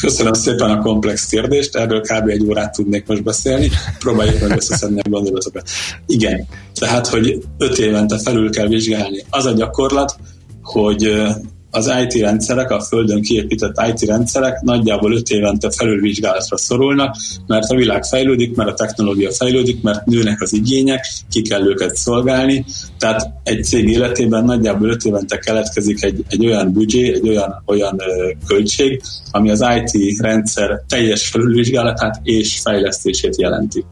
Köszönöm 0.00 0.32
szépen 0.32 0.70
a 0.70 0.78
komplex 0.78 1.26
kérdést, 1.26 1.76
erről 1.76 2.00
kb. 2.00 2.28
egy 2.28 2.42
órát 2.48 2.72
tudnék 2.72 3.06
most 3.06 3.22
beszélni, 3.22 3.70
próbáljuk 3.98 4.40
meg 4.40 4.56
összeszedni 4.56 5.00
a 5.00 5.08
gondolatokat. 5.08 5.68
Igen, 6.06 6.46
tehát, 6.74 7.06
hogy 7.06 7.42
öt 7.58 7.78
évente 7.78 8.18
felül 8.18 8.50
kell 8.50 8.66
vizsgálni. 8.66 9.24
Az 9.30 9.46
a 9.46 9.52
gyakorlat, 9.52 10.16
hogy 10.62 11.22
az 11.70 11.92
IT 12.02 12.22
rendszerek, 12.22 12.70
a 12.70 12.80
Földön 12.80 13.22
kiépített 13.22 13.82
IT 13.88 14.08
rendszerek 14.08 14.60
nagyjából 14.60 15.12
5 15.12 15.28
évente 15.28 15.70
felülvizsgálatra 15.70 16.56
szorulnak, 16.56 17.16
mert 17.46 17.70
a 17.70 17.76
világ 17.76 18.04
fejlődik, 18.04 18.56
mert 18.56 18.70
a 18.70 18.74
technológia 18.74 19.32
fejlődik, 19.32 19.82
mert 19.82 20.06
nőnek 20.06 20.40
az 20.40 20.52
igények, 20.52 21.06
ki 21.30 21.42
kell 21.42 21.66
őket 21.66 21.96
szolgálni. 21.96 22.64
Tehát 22.98 23.30
egy 23.44 23.64
cég 23.64 23.88
életében 23.88 24.44
nagyjából 24.44 24.88
5 24.88 25.04
évente 25.04 25.38
keletkezik 25.38 26.04
egy, 26.04 26.24
egy 26.28 26.46
olyan 26.46 26.72
büdzsé, 26.72 27.12
egy 27.12 27.28
olyan, 27.28 27.62
olyan 27.66 28.02
költség, 28.46 29.02
ami 29.30 29.50
az 29.50 29.64
IT 29.76 30.20
rendszer 30.20 30.82
teljes 30.88 31.28
felülvizsgálatát 31.28 32.20
és 32.22 32.58
fejlesztését 32.58 33.40
jelenti. 33.40 33.84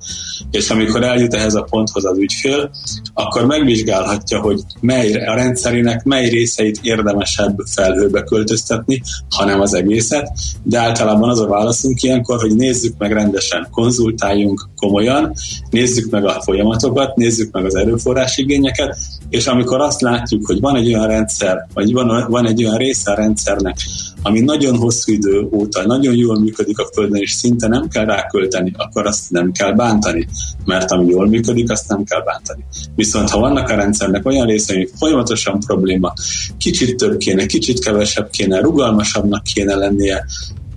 És 0.51 0.71
amikor 0.71 1.03
eljut 1.03 1.35
ehhez 1.35 1.55
a 1.55 1.63
ponthoz 1.63 2.05
az 2.05 2.19
ügyfél, 2.19 2.71
akkor 3.15 3.47
megvizsgálhatja, 3.47 4.41
hogy 4.41 4.61
mely 4.81 5.13
a 5.13 5.35
rendszerének 5.35 6.05
mely 6.05 6.29
részeit 6.29 6.79
érdemesebb 6.83 7.57
felhőbe 7.75 8.23
költöztetni, 8.23 9.03
hanem 9.31 9.61
az 9.61 9.75
egészet, 9.75 10.33
de 10.63 10.79
általában 10.79 11.29
az 11.29 11.41
a 11.41 11.47
válaszunk 11.47 12.03
ilyenkor, 12.03 12.41
hogy 12.41 12.57
nézzük 12.57 12.95
meg 12.99 13.13
rendesen, 13.13 13.69
konzultáljunk 13.71 14.69
komolyan, 14.77 15.33
nézzük 15.71 16.11
meg 16.11 16.25
a 16.25 16.43
folyamatokat, 16.43 17.17
nézzük 17.17 17.53
meg 17.53 17.65
az 17.65 17.75
erőforrás 17.75 18.37
igényeket, 18.37 18.97
és 19.29 19.47
amikor 19.47 19.81
azt 19.81 20.01
látjuk, 20.01 20.47
hogy 20.47 20.61
van 20.61 20.77
egy 20.77 20.95
olyan 20.95 21.07
rendszer, 21.07 21.67
vagy 21.75 21.93
van, 21.93 22.27
van 22.29 22.47
egy 22.47 22.65
olyan 22.65 22.77
része 22.77 23.11
a 23.11 23.15
rendszernek, 23.15 23.77
ami 24.23 24.41
nagyon 24.41 24.77
hosszú 24.77 25.13
idő 25.13 25.49
óta 25.53 25.87
nagyon 25.87 26.15
jól 26.15 26.39
működik 26.39 26.79
a 26.79 26.89
Földön, 26.93 27.21
és 27.21 27.33
szinte 27.33 27.69
nem 27.69 27.89
kell 27.89 28.05
rákölteni, 28.05 28.73
akkor 28.77 29.07
azt 29.07 29.31
nem 29.31 29.53
kell 29.53 29.73
bántani, 29.73 30.29
mert 30.65 30.91
ami 30.91 31.07
jól 31.07 31.29
működik, 31.29 31.71
azt 31.71 31.89
nem 31.89 32.05
kell 32.05 32.23
bántani. 32.23 32.65
Viszont 32.95 33.31
ha 33.31 33.39
vannak 33.39 33.69
a 33.69 33.75
rendszernek 33.75 34.27
olyan 34.27 34.47
részei, 34.47 34.77
hogy 34.77 34.91
folyamatosan 34.99 35.61
probléma, 35.61 36.13
kicsit 36.59 36.97
több 36.97 37.17
kéne, 37.17 37.47
kicsit 37.47 37.85
kevesebb 37.85 38.31
kéne, 38.31 38.61
rugalmasabbnak 38.61 39.43
kéne 39.43 39.75
lennie, 39.75 40.25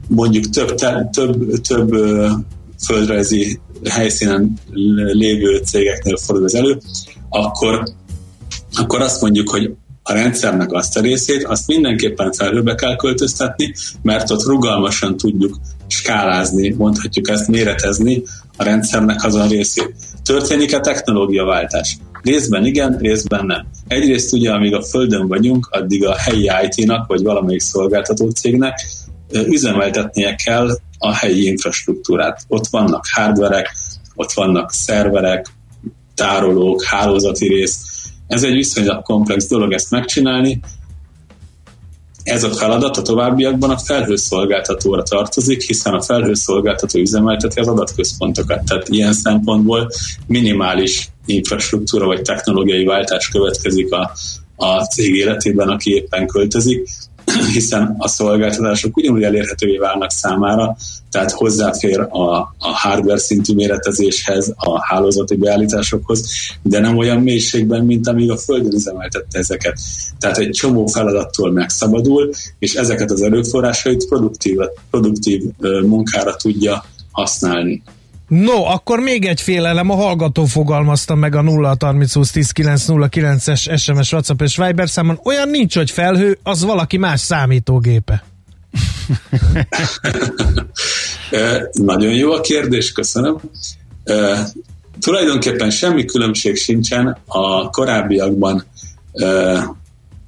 mondjuk 0.08 0.50
több, 0.50 0.76
több, 1.12 1.62
több 1.62 1.96
földrajzi 2.86 3.60
helyszínen 3.90 4.54
lévő 5.12 5.58
cégeknél 5.58 6.18
fordul 6.18 6.46
az 6.46 6.56
elő, 6.56 6.80
akkor, 7.30 7.84
akkor 8.74 9.02
azt 9.02 9.22
mondjuk, 9.22 9.50
hogy 9.50 9.72
a 10.04 10.14
rendszernek 10.14 10.72
azt 10.72 10.98
a 10.98 11.02
részét, 11.02 11.44
azt 11.44 11.68
mindenképpen 11.68 12.32
felhőbe 12.32 12.76
kell 12.76 12.96
költöztetni, 12.96 13.74
mert 14.02 14.32
ott 14.32 14.44
rugalmasan 14.44 15.18
tudjuk 15.18 15.58
skálázni, 15.88 16.70
mondhatjuk 16.70 17.30
ezt, 17.30 17.48
méretezni 17.48 18.24
a 18.58 18.64
rendszernek 18.64 19.24
azon 19.24 19.48
részét. 19.48 19.96
Történik-e 20.24 20.80
technológiaváltás? 20.80 21.98
Részben 22.24 22.66
igen, 22.66 22.98
részben 22.98 23.46
nem. 23.46 23.68
Egyrészt 23.88 24.34
ugye, 24.34 24.52
amíg 24.52 24.74
a 24.74 24.84
Földön 24.84 25.28
vagyunk, 25.28 25.68
addig 25.72 26.06
a 26.06 26.16
helyi 26.16 26.50
IT-nak, 26.64 27.08
vagy 27.08 27.24
valamelyik 27.24 27.62
szolgáltató 27.62 28.30
cégnek 28.30 28.80
üzemeltetnie 29.32 30.36
kell 30.36 30.80
a 30.98 31.14
helyi 31.14 31.46
infrastruktúrát. 31.46 32.42
Ott 32.48 32.68
vannak 32.68 33.06
hardverek, 33.12 33.76
ott 34.16 34.32
vannak 34.32 34.72
szerverek, 34.72 35.48
tárolók, 36.16 36.84
hálózati 36.84 37.48
rész, 37.48 38.01
ez 38.32 38.44
egy 38.44 38.54
viszonylag 38.54 39.04
komplex 39.04 39.48
dolog 39.48 39.74
ezt 39.74 39.92
megcsinálni. 39.92 40.60
Ez 42.24 42.44
a 42.44 42.50
feladat 42.50 42.98
a 42.98 43.02
továbbiakban 43.02 43.70
a 43.70 43.78
felhőszolgáltatóra 43.78 45.04
tartozik, 45.04 45.62
hiszen 45.62 45.94
a 45.94 46.02
felhőszolgáltató 46.02 47.00
üzemelteti 47.00 47.60
az 47.60 47.68
adatközpontokat. 47.68 48.64
Tehát 48.64 48.90
ilyen 48.90 49.14
szempontból 49.14 49.90
minimális 50.28 51.10
infrastruktúra 51.26 52.06
vagy 52.06 52.22
technológiai 52.22 52.84
váltás 52.84 53.30
következik 53.30 53.92
a, 53.92 54.12
a 54.56 54.84
cég 54.84 55.16
életében, 55.16 55.68
aki 55.68 55.94
éppen 55.94 56.28
költözik, 56.28 56.90
hiszen 57.54 57.96
a 57.98 58.08
szolgáltatások 58.08 58.98
ugyanúgy 58.98 59.24
elérhetővé 59.24 59.78
válnak 59.78 60.12
számára, 60.12 60.76
tehát 61.12 61.32
hozzáfér 61.32 62.00
a, 62.00 62.38
a 62.40 62.56
hardware 62.58 63.20
szintű 63.20 63.54
méretezéshez, 63.54 64.54
a 64.58 64.86
hálózati 64.86 65.36
beállításokhoz, 65.36 66.26
de 66.62 66.80
nem 66.80 66.98
olyan 66.98 67.22
mélységben, 67.22 67.86
mint 67.86 68.08
amíg 68.08 68.32
a 68.32 68.38
Földön 68.38 68.74
üzemeltette 68.74 69.40
ezeket. 69.40 69.80
Tehát 70.20 70.38
egy 70.38 70.50
csomó 70.50 70.88
feladattól 70.88 71.52
megszabadul, 71.52 72.30
és 72.60 72.74
ezeket 72.74 73.12
az 73.12 73.22
erőforrásait 73.22 74.08
produktív, 74.08 74.58
produktív 74.90 75.44
munkára 75.86 76.36
tudja 76.36 76.86
használni. 77.12 77.84
No, 78.32 78.64
akkor 78.66 79.00
még 79.00 79.26
egy 79.26 79.42
félelem, 79.42 79.90
a 79.90 79.96
hallgató 79.96 80.46
fogalmazta 80.46 81.16
meg 81.16 81.36
a 81.36 81.42
0 81.42 81.76
30 81.80 82.14
20 82.14 82.32
10 82.32 82.52
9 83.10 83.48
es 83.48 83.70
SMS, 83.76 84.12
WhatsApp 84.12 84.42
és 84.42 84.58
Viber 84.58 84.90
számon. 84.90 85.20
Olyan 85.24 85.50
nincs, 85.50 85.76
hogy 85.76 85.92
felhő, 85.92 86.38
az 86.44 86.64
valaki 86.64 86.98
más 86.98 87.20
számítógépe. 87.20 88.24
Nagyon 91.72 92.14
jó 92.14 92.32
a 92.32 92.42
kérdés, 92.42 92.92
köszönöm. 92.92 93.38
E, 94.04 94.48
tulajdonképpen 95.00 95.70
semmi 95.70 96.06
különbség 96.06 96.56
sincsen 96.56 97.18
a 97.26 97.70
korábbiakban 97.70 98.66
e, 99.14 99.26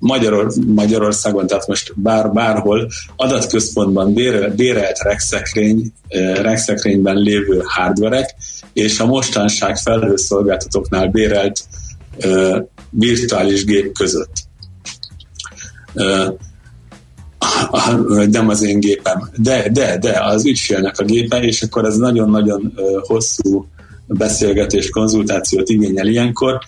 Magyaror, 0.06 0.54
Magyarországon, 0.66 1.48
tehát 1.48 1.68
most 1.68 1.94
bár, 1.96 2.32
bárhol 2.32 2.90
adatközpontban 3.16 4.14
bérelt, 4.14 4.56
bérelt 4.56 5.00
regszekrény, 5.00 5.94
regszekrényben 6.36 7.16
lévő 7.16 7.62
hardverek, 7.64 8.36
és 8.74 9.00
a 9.00 9.06
mostanság 9.06 9.78
felhőszolgáltatóknál 9.78 11.08
bérelt 11.08 11.60
uh, 12.26 12.58
virtuális 12.90 13.66
gép 13.66 13.94
között. 13.94 14.34
Uh, 15.94 16.38
nem 18.30 18.50
az 18.50 18.64
én 18.64 18.80
gépem, 18.80 19.30
de, 19.38 19.70
de, 19.70 19.98
de 19.98 20.20
az 20.24 20.46
ügyfélnek 20.46 21.00
a 21.00 21.04
gépe, 21.04 21.42
és 21.42 21.62
akkor 21.62 21.86
ez 21.86 21.96
nagyon-nagyon 21.98 22.74
hosszú 23.02 23.68
beszélgetés, 24.06 24.90
konzultációt 24.90 25.70
igényel 25.70 26.08
ilyenkor. 26.08 26.60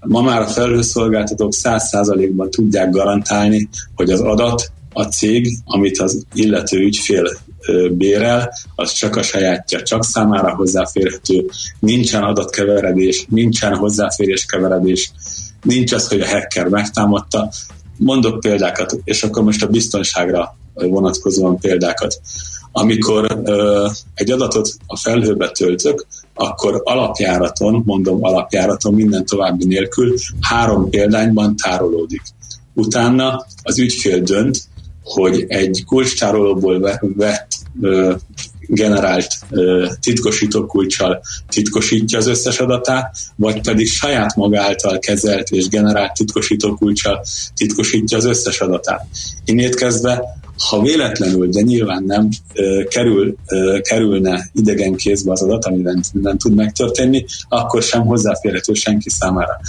Ma 0.00 0.20
már 0.20 0.40
a 0.40 0.46
felhőszolgáltatók 0.46 1.52
100%-ban 1.62 2.50
tudják 2.50 2.90
garantálni, 2.90 3.68
hogy 3.94 4.10
az 4.10 4.20
adat, 4.20 4.72
a 4.92 5.02
cég, 5.02 5.58
amit 5.64 5.98
az 5.98 6.24
illető 6.34 6.78
ügyfél 6.78 7.38
bérel, 7.90 8.52
az 8.74 8.92
csak 8.92 9.16
a 9.16 9.22
sajátja, 9.22 9.82
csak 9.82 10.04
számára 10.04 10.54
hozzáférhető, 10.54 11.50
nincsen 11.78 12.22
adatkeveredés, 12.22 13.26
nincsen 13.28 13.76
hozzáférés 13.76 14.44
keveredés, 14.44 15.12
nincs 15.62 15.92
az, 15.92 16.08
hogy 16.08 16.20
a 16.20 16.26
hacker 16.26 16.68
megtámadta. 16.68 17.50
Mondok 17.96 18.40
példákat, 18.40 18.96
és 19.04 19.22
akkor 19.22 19.42
most 19.42 19.62
a 19.62 19.66
biztonságra 19.66 20.56
vonatkozóan 20.74 21.58
példákat. 21.58 22.20
Amikor 22.80 23.40
ö, 23.44 23.86
egy 24.14 24.30
adatot 24.30 24.74
a 24.86 24.96
felhőbe 24.96 25.50
töltök, 25.50 26.06
akkor 26.34 26.80
alapjáraton, 26.84 27.82
mondom 27.86 28.24
alapjáraton, 28.24 28.94
minden 28.94 29.24
további 29.24 29.64
nélkül 29.64 30.14
három 30.40 30.90
példányban 30.90 31.56
tárolódik. 31.56 32.22
Utána 32.74 33.46
az 33.62 33.78
ügyfél 33.78 34.20
dönt, 34.20 34.58
hogy 35.02 35.44
egy 35.48 35.84
kulcstárolóból 35.86 36.98
vett 37.00 37.48
generált 38.60 39.28
titkosító 40.00 40.66
kulcsal 40.66 41.20
titkosítja 41.48 42.18
az 42.18 42.26
összes 42.26 42.58
adatát, 42.58 43.16
vagy 43.36 43.60
pedig 43.60 43.88
saját 43.88 44.36
maga 44.36 44.62
által 44.62 44.98
kezelt 44.98 45.50
és 45.50 45.68
generált 45.68 46.12
titkosító 46.12 46.74
kulcsal 46.74 47.24
titkosítja 47.54 48.16
az 48.16 48.24
összes 48.24 48.60
adatát. 48.60 49.06
Innét 49.44 49.74
kezdve, 49.74 50.22
ha 50.58 50.82
véletlenül, 50.82 51.48
de 51.48 51.60
nyilván 51.60 52.04
nem, 52.04 52.28
kerül, 52.88 53.36
kerülne 53.80 54.50
idegen 54.52 54.94
kézbe 54.94 55.32
az 55.32 55.42
adat, 55.42 55.64
ami 55.64 55.82
nem, 55.82 56.00
nem 56.12 56.36
tud 56.38 56.54
megtörténni, 56.54 57.24
akkor 57.48 57.82
sem 57.82 58.06
hozzáférhető 58.06 58.72
senki 58.72 59.10
számára. 59.10 59.60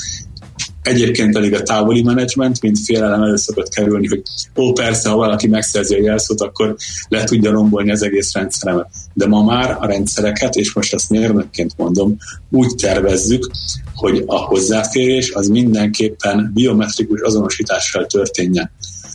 Egyébként 0.82 1.34
pedig 1.34 1.54
a 1.54 1.64
távoli 1.64 2.04
menedzsment, 2.04 2.62
mint 2.62 2.80
félelem 2.80 3.22
elő 3.22 3.36
kerülni, 3.70 4.08
hogy 4.08 4.22
ó, 4.56 4.72
persze, 4.72 5.10
ha 5.10 5.16
valaki 5.16 5.48
megszerzi 5.48 5.96
a 5.96 6.02
jelszót, 6.02 6.42
akkor 6.42 6.76
le 7.08 7.24
tudja 7.24 7.52
rombolni 7.52 7.92
az 7.92 8.02
egész 8.02 8.34
rendszeremet. 8.34 8.90
De 9.14 9.28
ma 9.28 9.44
már 9.44 9.78
a 9.80 9.86
rendszereket, 9.86 10.56
és 10.56 10.74
most 10.74 10.94
ezt 10.94 11.10
mérnökként 11.10 11.74
mondom, 11.78 12.18
úgy 12.52 12.76
tervezzük, 12.76 13.52
hogy 13.96 14.24
a 14.26 14.38
hozzáférés 14.38 15.32
az 15.32 15.48
mindenképpen 15.48 16.52
biometrikus 16.54 17.22
azonosítással 17.22 18.06
történjen 18.06 18.72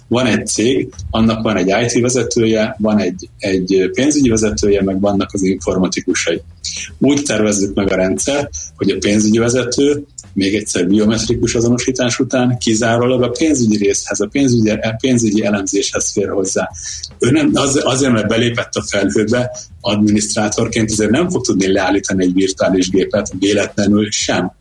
van 0.08 0.26
egy 0.26 0.46
cég, 0.46 0.88
annak 1.10 1.42
van 1.42 1.56
egy 1.56 1.72
IT 1.82 2.00
vezetője, 2.00 2.76
van 2.78 2.98
egy, 2.98 3.28
egy 3.38 3.90
pénzügyi 3.92 4.28
vezetője, 4.28 4.82
meg 4.82 5.00
vannak 5.00 5.30
az 5.32 5.42
informatikusai. 5.42 6.42
Úgy 6.98 7.22
tervezzük 7.22 7.74
meg 7.74 7.92
a 7.92 7.96
rendszer, 7.96 8.50
hogy 8.76 8.90
a 8.90 8.96
pénzügyi 8.98 9.38
vezető 9.38 10.04
még 10.34 10.54
egyszer 10.54 10.86
biometrikus 10.86 11.54
azonosítás 11.54 12.18
után 12.18 12.58
kizárólag 12.58 13.22
a 13.22 13.30
pénzügyi 13.30 13.76
részhez, 13.76 14.20
a 14.20 14.26
pénzügyi, 14.26 14.70
a 14.70 14.96
pénzügyi 15.00 15.44
elemzéshez 15.44 16.12
fér 16.12 16.28
hozzá. 16.28 16.70
Ő 17.18 17.30
nem, 17.30 17.50
az, 17.52 17.80
azért, 17.84 18.12
mert 18.12 18.28
belépett 18.28 18.74
a 18.74 18.82
felhőbe 18.82 19.56
adminisztrátorként, 19.80 20.90
azért 20.90 21.10
nem 21.10 21.30
fog 21.30 21.44
tudni 21.44 21.72
leállítani 21.72 22.24
egy 22.24 22.32
virtuális 22.32 22.90
gépet 22.90 23.32
véletlenül 23.38 24.10
sem. 24.10 24.52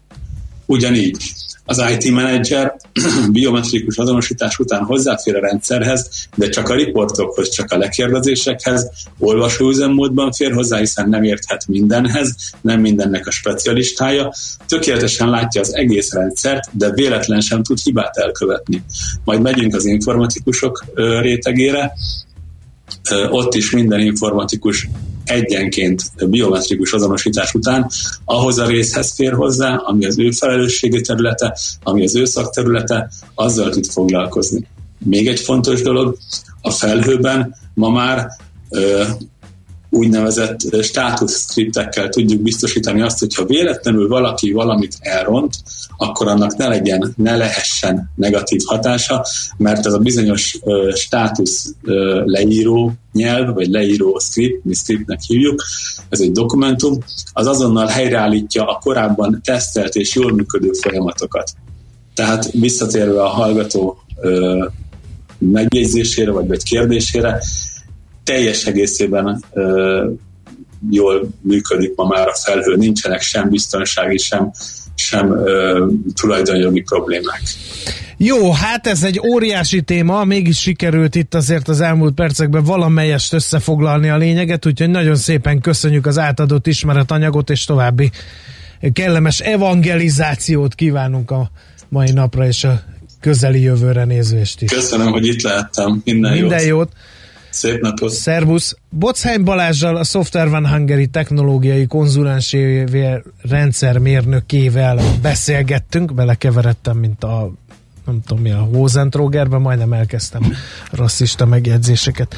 Ugyanígy 0.65 1.17
az 1.65 1.83
IT 1.91 2.11
menedzser 2.11 2.75
biometrikus 3.31 3.97
azonosítás 3.97 4.59
után 4.59 4.83
hozzáfér 4.83 5.35
a 5.35 5.39
rendszerhez, 5.39 6.27
de 6.35 6.49
csak 6.49 6.69
a 6.69 6.75
riportokhoz, 6.75 7.49
csak 7.49 7.71
a 7.71 7.77
lekérdezésekhez, 7.77 8.89
olvasóüzemmódban 9.19 10.31
fér 10.31 10.53
hozzá, 10.53 10.77
hiszen 10.77 11.09
nem 11.09 11.23
érthet 11.23 11.67
mindenhez, 11.67 12.35
nem 12.61 12.79
mindennek 12.79 13.27
a 13.27 13.31
specialistája, 13.31 14.33
tökéletesen 14.67 15.29
látja 15.29 15.61
az 15.61 15.75
egész 15.75 16.13
rendszert, 16.13 16.69
de 16.71 16.91
véletlen 16.91 17.41
sem 17.41 17.63
tud 17.63 17.79
hibát 17.79 18.17
elkövetni. 18.17 18.83
Majd 19.23 19.41
megyünk 19.41 19.75
az 19.75 19.85
informatikusok 19.85 20.85
rétegére, 21.21 21.93
ott 23.29 23.53
is 23.53 23.71
minden 23.71 23.99
informatikus 23.99 24.87
egyenként 25.25 26.29
biometrikus 26.29 26.93
azonosítás 26.93 27.53
után 27.53 27.89
ahhoz 28.25 28.57
a 28.57 28.67
részhez 28.67 29.13
fér 29.13 29.33
hozzá, 29.33 29.75
ami 29.75 30.05
az 30.05 30.19
ő 30.19 30.31
felelősségi 30.31 31.01
területe, 31.01 31.57
ami 31.83 32.03
az 32.03 32.15
ő 32.15 32.25
szakterülete, 32.25 33.11
azzal 33.35 33.69
tud 33.69 33.85
foglalkozni. 33.85 34.67
Még 35.05 35.27
egy 35.27 35.39
fontos 35.39 35.81
dolog, 35.81 36.17
a 36.61 36.71
felhőben 36.71 37.55
ma 37.73 37.89
már 37.89 38.27
úgynevezett 39.93 40.83
státusz 40.83 41.41
skriptekkel 41.41 42.09
tudjuk 42.09 42.41
biztosítani 42.41 43.01
azt, 43.01 43.19
hogyha 43.19 43.45
véletlenül 43.45 44.07
valaki 44.07 44.51
valamit 44.51 44.97
elront, 44.99 45.53
akkor 45.97 46.27
annak 46.27 46.55
ne 46.55 46.67
legyen, 46.67 47.13
ne 47.17 47.35
lehessen 47.35 48.11
negatív 48.15 48.61
hatása, 48.65 49.25
mert 49.57 49.85
ez 49.85 49.93
a 49.93 49.97
bizonyos 49.97 50.59
státusz 50.93 51.73
leíró 52.25 52.93
nyelv, 53.11 53.53
vagy 53.53 53.67
leíró 53.67 54.19
script, 54.19 54.65
mi 54.65 54.73
scriptnek 54.73 55.19
hívjuk, 55.27 55.63
ez 56.09 56.19
egy 56.19 56.31
dokumentum, 56.31 56.97
az 57.33 57.47
azonnal 57.47 57.87
helyreállítja 57.87 58.65
a 58.65 58.79
korábban 58.83 59.41
tesztelt 59.43 59.95
és 59.95 60.15
jól 60.15 60.33
működő 60.33 60.71
folyamatokat. 60.81 61.51
Tehát 62.15 62.51
visszatérve 62.51 63.23
a 63.23 63.27
hallgató 63.27 63.97
megjegyzésére, 65.37 66.31
vagy, 66.31 66.47
vagy 66.47 66.63
kérdésére, 66.63 67.41
teljes 68.23 68.65
egészében 68.65 69.43
ö, 69.53 70.09
jól 70.89 71.29
működik 71.41 71.95
ma 71.95 72.05
már 72.05 72.27
a 72.27 72.35
felhő, 72.45 72.75
nincsenek 72.75 73.21
sem 73.21 73.49
biztonsági, 73.49 74.17
sem, 74.17 74.51
sem 74.95 75.31
ö, 75.31 75.85
tulajdonjogi 76.13 76.81
problémák. 76.81 77.41
Jó, 78.17 78.51
hát 78.51 78.87
ez 78.87 79.03
egy 79.03 79.19
óriási 79.27 79.81
téma, 79.81 80.23
mégis 80.23 80.59
sikerült 80.59 81.15
itt 81.15 81.33
azért 81.33 81.67
az 81.67 81.81
elmúlt 81.81 82.13
percekben 82.13 82.63
valamelyest 82.63 83.33
összefoglalni 83.33 84.09
a 84.09 84.17
lényeget, 84.17 84.65
úgyhogy 84.65 84.89
nagyon 84.89 85.15
szépen 85.15 85.61
köszönjük 85.61 86.05
az 86.05 86.17
átadott 86.17 86.67
ismeretanyagot, 86.67 87.49
és 87.49 87.65
további 87.65 88.11
kellemes 88.93 89.39
evangelizációt 89.39 90.75
kívánunk 90.75 91.31
a 91.31 91.51
mai 91.89 92.11
napra 92.11 92.47
és 92.47 92.63
a 92.63 92.81
közeli 93.19 93.61
jövőre 93.61 94.05
nézvést 94.05 94.61
is. 94.61 94.71
Köszönöm, 94.71 95.11
hogy 95.11 95.25
itt 95.25 95.41
lehettem. 95.41 96.01
Minden, 96.05 96.31
Minden 96.31 96.59
jót. 96.59 96.67
jót. 96.67 96.91
Szép 97.53 97.81
napot! 97.81 98.09
Szervusz! 98.09 98.75
Bochány 98.89 99.43
Balázsjal, 99.43 99.95
a 99.95 100.03
Software 100.03 100.49
Van 100.49 100.67
Hungary 100.67 101.07
technológiai 101.07 101.87
konzulensével, 101.87 103.23
rendszermérnökével 103.41 104.99
beszélgettünk, 105.21 106.13
belekeveredtem, 106.13 106.97
mint 106.97 107.23
a 107.23 107.51
nem 108.05 108.21
tudom 108.25 108.43
mi 108.43 108.51
a 108.51 108.57
Hosentrógerben, 108.57 109.61
majdnem 109.61 109.93
elkezdtem 109.93 110.53
rasszista 110.91 111.45
megjegyzéseket 111.45 112.35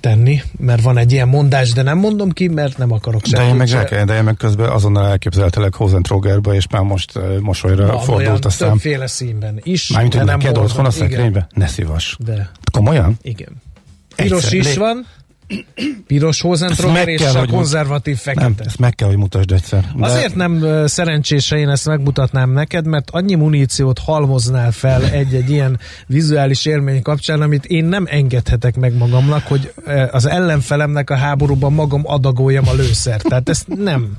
tenni, 0.00 0.42
mert 0.58 0.82
van 0.82 0.98
egy 0.98 1.12
ilyen 1.12 1.28
mondás, 1.28 1.72
de 1.72 1.82
nem 1.82 1.98
mondom 1.98 2.30
ki, 2.30 2.48
mert 2.48 2.78
nem 2.78 2.92
akarok 2.92 3.24
sem. 3.24 3.40
De 3.42 3.48
én 3.48 3.54
meg, 3.54 3.68
se... 3.68 4.04
de 4.04 4.16
én 4.16 4.22
meg 4.24 4.36
közben 4.36 4.68
azonnal 4.68 5.06
elképzeltelek 5.06 5.74
Hosentrógerbe, 5.74 6.54
és 6.54 6.66
már 6.70 6.82
most 6.82 7.16
uh, 7.16 7.38
mosolyra 7.38 7.86
van 7.86 8.00
fordult 8.00 8.44
a 8.44 8.50
szám. 8.50 8.70
többféle 8.70 9.06
színben 9.06 9.60
is. 9.62 9.88
Mármint, 9.88 10.14
hogy 10.14 10.24
neked 10.24 10.58
otthon 10.58 10.84
a 10.84 10.90
szekrénybe? 10.90 11.46
Ne 11.54 11.66
szívas. 11.66 12.16
De. 12.18 12.50
Komolyan? 12.72 13.18
Igen. 13.22 13.48
Piros 14.22 14.44
egyszer, 14.44 14.58
is 14.58 14.76
van, 14.76 15.06
piros 16.06 16.40
Hozentroger 16.40 17.08
és 17.08 17.22
a 17.22 17.46
konzervatív 17.46 18.16
fekete. 18.16 18.42
Nem, 18.42 18.54
ezt 18.58 18.78
meg 18.78 18.94
kell, 18.94 19.08
hogy 19.08 19.16
mutasd 19.16 19.52
egyszer. 19.52 19.84
De... 19.96 20.06
Azért 20.06 20.34
nem 20.34 20.84
szerencsés, 20.86 21.50
én 21.50 21.68
ezt 21.68 21.86
megmutatnám 21.86 22.50
neked, 22.50 22.86
mert 22.86 23.10
annyi 23.10 23.34
muníciót 23.34 23.98
halmoznál 23.98 24.72
fel 24.72 25.04
egy-egy 25.04 25.50
ilyen 25.50 25.78
vizuális 26.06 26.66
élmény 26.66 27.02
kapcsán, 27.02 27.40
amit 27.40 27.64
én 27.64 27.84
nem 27.84 28.04
engedhetek 28.08 28.76
meg 28.76 28.96
magamnak, 28.96 29.46
hogy 29.46 29.72
az 30.10 30.26
ellenfelemnek 30.26 31.10
a 31.10 31.16
háborúban 31.16 31.72
magam 31.72 32.02
adagoljam 32.04 32.68
a 32.68 32.74
lőszert. 32.74 33.28
Tehát 33.28 33.48
ezt 33.48 33.66
nem 33.68 34.16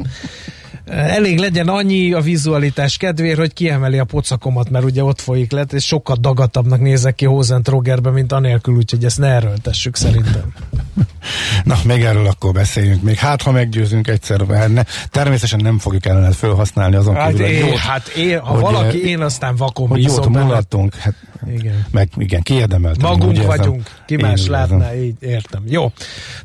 elég 0.85 1.39
legyen 1.39 1.67
annyi 1.67 2.13
a 2.13 2.21
vizualitás 2.21 2.97
kedvér, 2.97 3.37
hogy 3.37 3.53
kiemeli 3.53 3.99
a 3.99 4.03
pocakomat, 4.03 4.69
mert 4.69 4.85
ugye 4.85 5.03
ott 5.03 5.21
folyik 5.21 5.51
le, 5.51 5.65
és 5.71 5.85
sokkal 5.85 6.17
dagatabbnak 6.19 6.79
nézek 6.79 7.15
ki 7.15 7.25
Hosen 7.25 7.63
Trogerbe, 7.63 8.09
mint 8.09 8.31
anélkül, 8.31 8.75
úgyhogy 8.75 9.05
ezt 9.05 9.19
ne 9.19 9.27
erőltessük 9.27 9.95
szerintem. 9.95 10.53
Na, 11.63 11.75
még 11.83 12.03
erről 12.03 12.27
akkor 12.27 12.51
beszéljünk. 12.51 13.01
Még 13.01 13.17
hát, 13.17 13.41
ha 13.41 13.51
meggyőzünk 13.51 14.07
egyszer, 14.07 14.41
mert 14.41 14.73
ne, 14.73 14.83
természetesen 15.09 15.59
nem 15.59 15.79
fogjuk 15.79 16.05
ellenet 16.05 16.35
felhasználni 16.35 16.95
azon 16.95 17.15
hát 17.15 17.31
kívül, 17.31 17.45
én, 17.45 17.65
jót, 17.65 17.77
hát 17.77 18.07
én, 18.07 18.39
ha 18.39 18.51
hogy, 18.51 18.61
valaki, 18.61 19.05
én 19.05 19.21
aztán 19.21 19.55
vakon 19.55 19.87
hogy 19.87 20.03
jót 20.03 20.29
mulattunk, 20.29 20.95
hát, 20.95 21.15
igen. 21.55 21.85
meg 21.91 22.09
igen, 22.17 22.41
kiérdemeltem. 22.41 23.09
Magunk 23.09 23.37
én, 23.37 23.45
vagyunk, 23.45 23.77
érzem, 23.77 24.03
ki 24.05 24.15
más 24.15 24.47
látná, 24.47 24.95
így 24.95 25.15
értem. 25.19 25.63
Jó. 25.67 25.91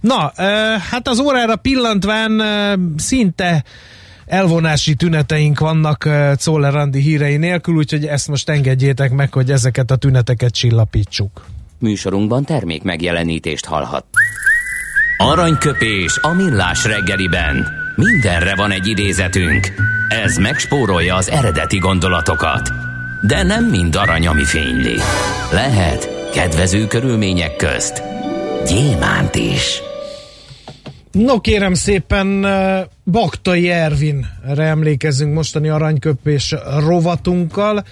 Na, 0.01 0.33
hát 0.91 1.09
az 1.09 1.19
órára 1.19 1.57
pillantván 1.57 2.43
szinte 2.97 3.65
elvonási 4.27 4.95
tüneteink 4.95 5.59
vannak 5.59 6.09
Czoller 6.37 6.77
Andi 6.77 7.01
hírei 7.01 7.37
nélkül, 7.37 7.75
úgyhogy 7.75 8.05
ezt 8.05 8.29
most 8.29 8.49
engedjétek 8.49 9.13
meg, 9.13 9.33
hogy 9.33 9.51
ezeket 9.51 9.91
a 9.91 9.97
tüneteket 9.97 10.53
csillapítsuk. 10.53 11.45
Műsorunkban 11.79 12.45
termék 12.45 12.83
megjelenítést 12.83 13.65
hallhat. 13.65 14.05
Aranyköpés 15.17 16.19
a 16.21 16.33
millás 16.33 16.85
reggeliben. 16.85 17.67
Mindenre 17.97 18.55
van 18.55 18.71
egy 18.71 18.87
idézetünk. 18.87 19.73
Ez 20.09 20.37
megspórolja 20.37 21.15
az 21.15 21.31
eredeti 21.31 21.79
gondolatokat. 21.79 22.71
De 23.27 23.43
nem 23.43 23.65
mind 23.65 23.97
arany, 23.97 24.27
ami 24.27 24.45
fényli. 24.45 24.97
Lehet 25.53 26.31
kedvező 26.33 26.87
körülmények 26.87 27.57
közt 27.57 28.03
gyémánt 28.67 29.35
is. 29.35 29.86
No 31.25 31.41
kérem 31.41 31.75
szépen, 31.75 32.47
Baktai 33.05 33.71
Ervinre 33.71 34.65
emlékezünk 34.65 35.35
mostani 35.35 35.69
aranyköpés 35.69 36.55
rovatunkkal. 36.79 37.85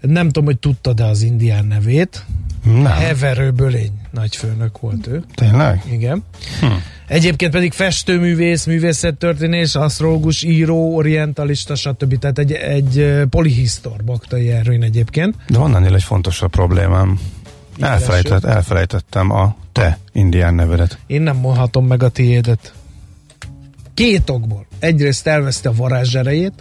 Nem 0.00 0.26
tudom, 0.26 0.44
hogy 0.44 0.58
tudtad-e 0.58 1.04
az 1.04 1.22
indián 1.22 1.66
nevét. 1.66 2.24
Nem. 2.64 2.84
Heverő 2.84 3.50
Bölény 3.50 3.92
nagyfőnök 4.10 4.80
volt 4.80 5.06
ő. 5.06 5.22
Tényleg? 5.34 5.82
Igen. 5.90 6.24
Hm. 6.60 6.66
Egyébként 7.06 7.52
pedig 7.52 7.72
festőművész, 7.72 8.64
művészettörténés, 8.64 9.74
asztrológus, 9.74 10.42
író, 10.42 10.96
orientalista, 10.96 11.74
stb. 11.74 12.18
Tehát 12.18 12.38
egy, 12.38 12.52
egy 12.52 13.22
polihisztor 13.30 14.04
Baktai 14.04 14.50
Ervin 14.50 14.82
egyébként. 14.82 15.34
De 15.48 15.58
van 15.58 15.76
ennél 15.76 15.94
egy 15.94 16.02
fontosabb 16.02 16.50
problémám. 16.50 17.18
Elfelejtett, 17.80 18.44
elfelejtettem 18.44 19.30
a 19.30 19.56
te 19.72 19.98
indián 20.12 20.54
nevedet. 20.54 20.98
Én 21.06 21.22
nem 21.22 21.36
mondhatom 21.36 21.86
meg 21.86 22.02
a 22.02 22.08
tiédet. 22.08 22.72
Két 23.94 24.30
okból. 24.30 24.66
Egyrészt 24.78 25.26
elveszti 25.26 25.66
a 25.66 25.72
varázserejét, 25.72 26.52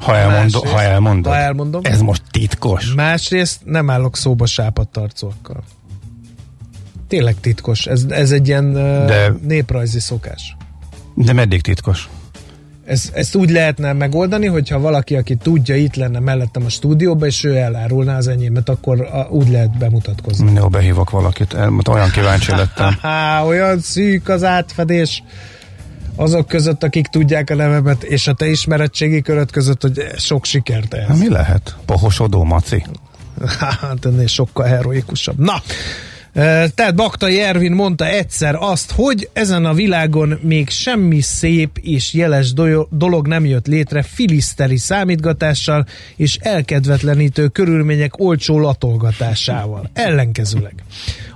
Ha, 0.00 0.16
elmondod, 0.16 0.66
ha 0.66 0.82
elmondod. 0.82 1.32
Ha 1.32 1.38
elmondom. 1.38 1.80
Ez 1.84 2.00
most 2.00 2.22
titkos. 2.30 2.94
Másrészt 2.94 3.60
nem 3.64 3.90
állok 3.90 4.16
szóba 4.16 4.46
sápadtarcókkal. 4.46 5.64
Tényleg 7.08 7.40
titkos. 7.40 7.86
Ez, 7.86 8.04
ez 8.08 8.30
egy 8.30 8.48
ilyen 8.48 8.72
De... 8.72 9.32
néprajzi 9.42 10.00
szokás. 10.00 10.56
De 11.14 11.32
meddig 11.32 11.60
titkos? 11.60 12.08
Ez, 12.90 13.10
ezt 13.12 13.34
úgy 13.34 13.50
lehetne 13.50 13.92
megoldani, 13.92 14.46
hogyha 14.46 14.78
valaki, 14.80 15.16
aki 15.16 15.34
tudja, 15.34 15.76
itt 15.76 15.94
lenne 15.94 16.18
mellettem 16.18 16.64
a 16.64 16.68
stúdióban, 16.68 17.28
és 17.28 17.44
ő 17.44 17.56
elárulná 17.56 18.16
az 18.16 18.28
enyémet, 18.28 18.68
akkor 18.68 19.00
a, 19.00 19.26
úgy 19.30 19.48
lehet 19.48 19.78
bemutatkozni. 19.78 20.44
Mindenhol 20.44 20.70
behívok 20.70 21.10
valakit. 21.10 21.54
El- 21.54 21.70
Most 21.70 21.88
olyan 21.88 22.10
kíváncsi 22.10 22.50
lettem. 22.50 22.96
Olyan 23.48 23.80
szűk 23.80 24.28
az 24.28 24.44
átfedés 24.44 25.22
azok 26.16 26.46
között, 26.46 26.82
akik 26.82 27.06
tudják 27.06 27.50
a 27.50 27.54
nevemet, 27.54 28.02
és 28.02 28.26
a 28.26 28.32
te 28.32 28.46
ismeretségi 28.48 29.22
köröd 29.22 29.50
között, 29.50 29.82
hogy 29.82 30.06
sok 30.16 30.44
sikert 30.44 30.94
Hát 30.94 31.10
ez. 31.10 31.18
mi 31.18 31.28
lehet? 31.28 31.76
Pohosodó 31.86 32.44
maci? 32.44 32.84
Hát 33.80 34.04
ennél 34.04 34.26
sokkal 34.26 34.66
heroikusabb. 34.66 35.38
Na, 35.38 35.62
tehát 36.32 36.94
Baktai 36.94 37.40
Ervin 37.40 37.72
mondta 37.72 38.06
egyszer 38.06 38.54
azt, 38.54 38.92
hogy 38.92 39.28
ezen 39.32 39.64
a 39.64 39.74
világon 39.74 40.38
még 40.42 40.68
semmi 40.68 41.20
szép 41.20 41.78
és 41.82 42.12
jeles 42.12 42.52
do- 42.52 42.88
dolog 42.90 43.26
nem 43.26 43.44
jött 43.44 43.66
létre 43.66 44.02
filiszteri 44.02 44.76
számítgatással 44.76 45.86
és 46.16 46.36
elkedvetlenítő 46.36 47.48
körülmények 47.48 48.18
olcsó 48.18 48.58
latolgatásával. 48.58 49.90
Ellenkezőleg. 49.92 50.74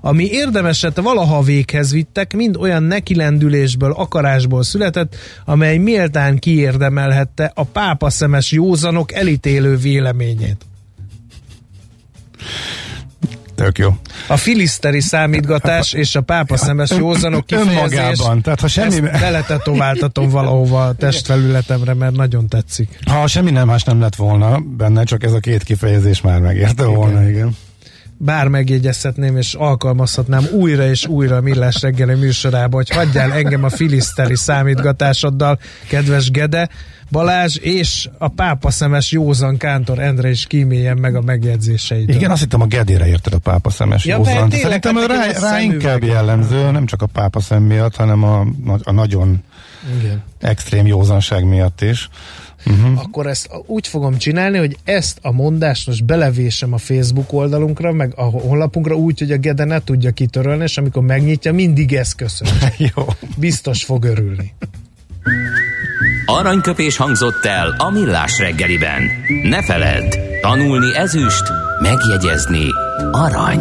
Ami 0.00 0.28
érdemeset 0.30 1.00
valaha 1.00 1.42
véghez 1.42 1.92
vittek, 1.92 2.33
mind 2.33 2.57
olyan 2.57 2.83
nekilendülésből, 2.83 3.92
akarásból 3.92 4.62
született, 4.62 5.16
amely 5.44 5.76
méltán 5.76 6.38
kiérdemelhette 6.38 7.52
a 7.54 7.64
pápa 7.64 8.11
szemes 8.11 8.52
józanok 8.52 9.12
elítélő 9.12 9.76
véleményét. 9.76 10.66
Tök 13.54 13.78
jó. 13.78 13.96
A 14.28 14.36
filiszteri 14.36 15.00
számítgatás 15.00 15.92
és 15.92 16.14
a 16.14 16.20
pápa 16.20 16.56
szemes 16.56 16.90
józanok 16.90 17.46
kifejezés. 17.46 17.98
Önmagában. 17.98 18.42
Tehát 18.42 18.60
ha 18.60 18.68
semmi... 18.68 19.08
Ezt 19.08 19.20
beletetováltatom 19.20 20.28
valahova 20.28 20.84
a 20.84 20.92
testfelületemre, 20.92 21.94
mert 21.94 22.16
nagyon 22.16 22.48
tetszik. 22.48 22.98
Ha 23.06 23.26
semmi 23.26 23.50
nem 23.50 23.66
más 23.66 23.82
nem 23.82 24.00
lett 24.00 24.14
volna 24.14 24.58
benne, 24.76 25.04
csak 25.04 25.24
ez 25.24 25.32
a 25.32 25.38
két 25.38 25.62
kifejezés 25.62 26.20
már 26.20 26.40
megérte 26.40 26.84
volna, 26.84 27.28
igen. 27.28 27.56
Bár 28.18 28.48
megjegyezhetném 28.48 29.37
és 29.37 29.55
alkalmazhatnám 29.55 30.44
újra 30.53 30.88
és 30.88 31.07
újra 31.07 31.40
Millás 31.40 31.81
reggeli 31.81 32.14
műsorába, 32.14 32.77
hogy 32.77 32.90
hagyjál 32.90 33.33
engem 33.33 33.64
a 33.64 33.68
filiszteri 33.68 34.37
számítgatásoddal, 34.37 35.59
kedves 35.88 36.31
Gede, 36.31 36.68
Balázs 37.11 37.57
és 37.57 38.09
a 38.18 38.29
pápa 38.29 38.70
szemes 38.70 39.12
józan 39.12 39.57
Kántor 39.57 39.98
Endre 39.98 40.31
is 40.31 40.46
kíméljen 40.46 40.96
meg 40.96 41.16
a 41.16 41.20
megjegyzéseit. 41.20 42.09
Igen, 42.09 42.31
azt 42.31 42.40
hittem 42.40 42.61
a 42.61 42.66
Gedére 42.66 43.07
érted 43.07 43.33
a 43.33 43.38
pápa 43.38 43.70
szemes 43.70 44.05
Ja, 44.05 44.16
józan. 44.16 44.48
tényleg, 44.48 44.83
Szerintem 44.83 44.96
hát 44.96 45.40
rá, 45.40 45.50
rá 45.50 45.61
inkább 45.61 46.03
jellemző, 46.03 46.70
nem 46.70 46.87
csak 46.87 47.03
a 47.03 47.07
pápa 47.07 47.40
szem 47.40 47.62
miatt, 47.62 47.96
hanem 47.96 48.22
a, 48.22 48.46
a 48.83 48.92
nagyon 48.92 49.42
Igen. 50.00 50.22
extrém 50.40 50.87
józanság 50.87 51.44
miatt 51.44 51.81
is. 51.81 52.09
Uh-huh. 52.66 52.98
akkor 52.98 53.27
ezt 53.27 53.50
úgy 53.66 53.87
fogom 53.87 54.16
csinálni, 54.18 54.59
hogy 54.59 54.77
ezt 54.85 55.18
a 55.22 55.33
mondást 55.33 55.87
most 55.87 56.05
belevésem 56.05 56.72
a 56.72 56.79
Facebook 56.79 57.33
oldalunkra, 57.33 57.92
meg 57.92 58.12
a 58.16 58.22
honlapunkra 58.22 58.94
úgy, 58.94 59.18
hogy 59.18 59.31
a 59.33 59.37
Gede 59.37 59.64
ne 59.64 59.85
tudja 59.85 60.11
kitörölni, 60.11 60.62
és 60.62 60.79
amikor 60.79 61.03
megnyitja, 61.03 61.53
mindig 61.53 61.94
ezt 61.94 62.14
köszön. 62.14 62.48
Jó. 62.94 63.05
Biztos 63.37 63.85
fog 63.85 64.05
örülni. 64.05 64.55
Aranyköpés 66.27 66.96
hangzott 66.96 67.44
el 67.44 67.74
a 67.79 67.90
millás 67.90 68.38
reggeliben. 68.38 69.03
Ne 69.42 69.62
feledd, 69.62 70.14
tanulni 70.40 70.96
ezüst, 70.96 71.42
megjegyezni 71.81 72.66
arany. 73.12 73.61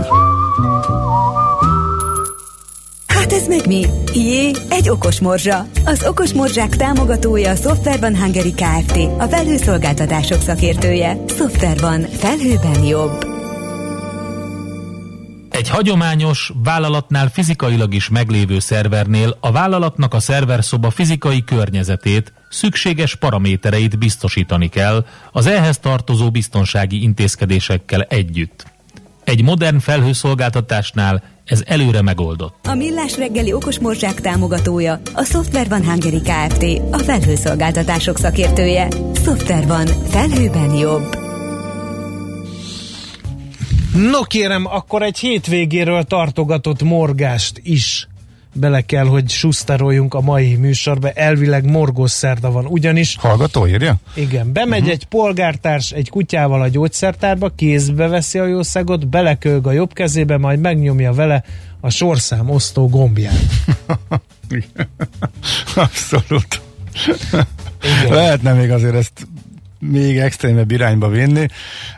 Ez 3.34 3.48
meg 3.48 3.68
mi? 3.68 3.86
Jé, 4.14 4.52
egy 4.70 4.90
okos 4.90 5.20
morzsa. 5.20 5.66
Az 5.86 6.06
okos 6.08 6.34
morzsák 6.34 6.76
támogatója 6.76 7.52
a 7.52 7.56
Software 7.56 8.18
Hungary 8.18 8.54
Kft. 8.54 8.98
A 9.18 9.28
felhőszolgáltatások 9.28 10.42
szakértője. 10.42 11.18
Software 11.28 12.08
felhőben 12.08 12.84
jobb. 12.84 13.26
Egy 15.50 15.70
hagyományos, 15.70 16.52
vállalatnál 16.64 17.30
fizikailag 17.30 17.94
is 17.94 18.10
meglévő 18.10 18.60
szervernél 18.60 19.38
a 19.40 19.52
vállalatnak 19.52 20.14
a 20.14 20.20
szerverszoba 20.20 20.90
fizikai 20.90 21.44
környezetét, 21.44 22.34
szükséges 22.50 23.16
paramétereit 23.16 23.98
biztosítani 23.98 24.68
kell 24.68 25.06
az 25.32 25.46
ehhez 25.46 25.78
tartozó 25.78 26.32
biztonsági 26.32 27.02
intézkedésekkel 27.02 28.02
együtt. 28.02 28.73
Egy 29.34 29.44
modern 29.44 29.80
felhőszolgáltatásnál 29.80 31.24
ez 31.46 31.64
előre 31.66 32.02
megoldott. 32.02 32.68
A 32.68 32.74
Millás 32.74 33.18
reggeli 33.18 33.54
okos 33.54 33.80
morzsák 33.80 34.22
támogatója 34.22 35.00
a 35.14 35.24
Software 35.24 35.76
Hungary 35.76 36.22
Kft. 36.22 36.66
A 36.92 36.98
felhőszolgáltatások 36.98 38.18
szakértője. 38.18 38.88
Software 39.24 39.86
felhőben 40.10 40.74
jobb. 40.74 41.18
No 44.12 44.22
kérem, 44.22 44.66
akkor 44.66 45.02
egy 45.02 45.20
hétvégéről 45.20 46.04
tartogatott 46.04 46.84
morgást 46.84 47.60
is 47.64 48.08
bele 48.54 48.82
kell, 48.82 49.06
hogy 49.06 49.30
susztaroljunk 49.30 50.14
a 50.14 50.22
mai 50.22 50.56
műsorba. 50.56 51.10
Elvileg 51.10 51.66
morgós 51.66 52.12
szerda 52.12 52.52
van, 52.52 52.66
ugyanis 52.66 53.16
Hallgató 53.20 53.68
írja? 53.68 53.96
igen, 54.16 54.54
bemegy 54.54 54.80
uh-huh. 54.80 54.94
egy 54.94 55.06
polgártárs 55.06 55.92
egy 55.92 56.10
kutyával 56.10 56.62
a 56.62 56.68
gyógyszertárba, 56.68 57.50
kézbe 57.50 58.08
veszi 58.08 58.40
a 58.40 58.46
jószágot, 58.46 59.08
belekölg 59.08 59.68
a 59.68 59.72
jobb 59.72 59.94
kezébe, 59.94 60.38
majd 60.38 60.60
megnyomja 60.60 61.14
vele 61.14 61.44
a 61.80 61.90
sorszám 61.90 62.50
osztó 62.50 62.90
gombját. 62.90 63.40
Abszolút. 65.76 66.62
Lehetne 68.10 68.54
még 68.54 68.72
azért 68.72 68.96
ezt 68.96 69.28
még 69.92 70.18
extrémebb 70.18 70.72
irányba 70.72 71.08
vinni. 71.08 71.46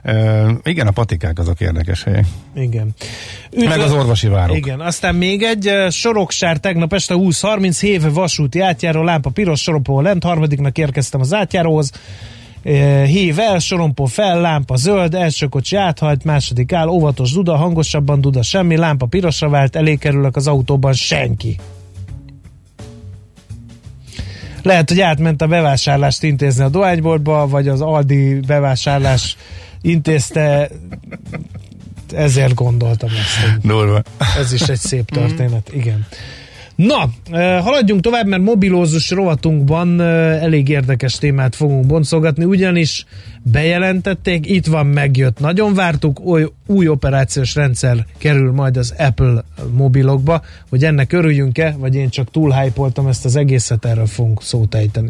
Uh, 0.03 0.49
igen, 0.63 0.87
a 0.87 0.91
patikák 0.91 1.39
azok 1.39 1.61
érdekes 1.61 2.03
helyek. 2.03 2.25
Igen. 2.55 2.93
Meg 3.55 3.79
az 3.79 3.91
orvosi 3.91 4.27
várok. 4.27 4.57
Igen, 4.57 4.79
aztán 4.79 5.15
még 5.15 5.43
egy 5.43 5.71
Soroksár 5.89 6.57
tegnap 6.57 6.93
este 6.93 7.13
20.30 7.17 7.77
héve 7.79 8.09
vasúti 8.09 8.59
átjáró, 8.59 9.03
lámpa 9.03 9.29
piros 9.29 9.61
sorompó 9.61 10.01
lent, 10.01 10.23
harmadiknak 10.23 10.77
érkeztem 10.77 11.21
az 11.21 11.33
átjáróhoz, 11.33 11.91
hív 13.05 13.39
el, 13.39 13.59
sorompó 13.59 14.05
fel, 14.05 14.41
lámpa 14.41 14.75
zöld, 14.75 15.13
első 15.13 15.47
kocsi 15.47 15.75
áthajt, 15.75 16.23
második 16.23 16.73
áll, 16.73 16.87
óvatos 16.87 17.31
duda, 17.31 17.55
hangosabban 17.55 18.21
duda 18.21 18.43
semmi, 18.43 18.77
lámpa 18.77 19.05
pirosra 19.05 19.49
vált, 19.49 19.75
elé 19.75 19.95
kerülök 19.95 20.35
az 20.35 20.47
autóban, 20.47 20.93
senki. 20.93 21.57
Lehet, 24.65 24.89
hogy 24.89 25.01
átment 25.01 25.41
a 25.41 25.47
bevásárlást 25.47 26.23
intézni 26.23 26.63
a 26.63 26.69
dohányboltba, 26.69 27.47
vagy 27.47 27.67
az 27.67 27.81
Aldi 27.81 28.39
bevásárlás 28.39 29.37
intézte, 29.81 30.69
ezért 32.13 32.53
gondoltam 32.53 33.09
ezt, 33.09 33.59
Durva. 33.61 34.01
ez 34.37 34.53
is 34.53 34.61
egy 34.61 34.79
szép 34.79 35.11
történet, 35.11 35.71
igen. 35.73 36.07
Na, 36.75 37.09
haladjunk 37.61 38.01
tovább, 38.01 38.27
mert 38.27 38.41
mobilózus 38.41 39.09
rovatunkban 39.09 40.01
elég 40.01 40.69
érdekes 40.69 41.17
témát 41.17 41.55
fogunk 41.55 41.85
boncolgatni, 41.85 42.43
ugyanis 42.43 43.05
bejelentették, 43.43 44.49
itt 44.49 44.65
van, 44.65 44.85
megjött, 44.85 45.39
nagyon 45.39 45.73
vártuk, 45.73 46.19
új, 46.19 46.45
új 46.67 46.87
operációs 46.87 47.55
rendszer 47.55 48.05
kerül 48.17 48.51
majd 48.51 48.77
az 48.77 48.93
Apple 48.97 49.43
mobilokba, 49.73 50.41
hogy 50.69 50.83
ennek 50.83 51.13
örüljünk-e, 51.13 51.75
vagy 51.79 51.95
én 51.95 52.09
csak 52.09 52.31
túl 52.31 52.51
ezt 53.07 53.25
az 53.25 53.35
egészet, 53.35 53.85
erről 53.85 54.07
fogunk 54.07 54.41
szót 54.41 54.75
ejteni. 54.75 55.09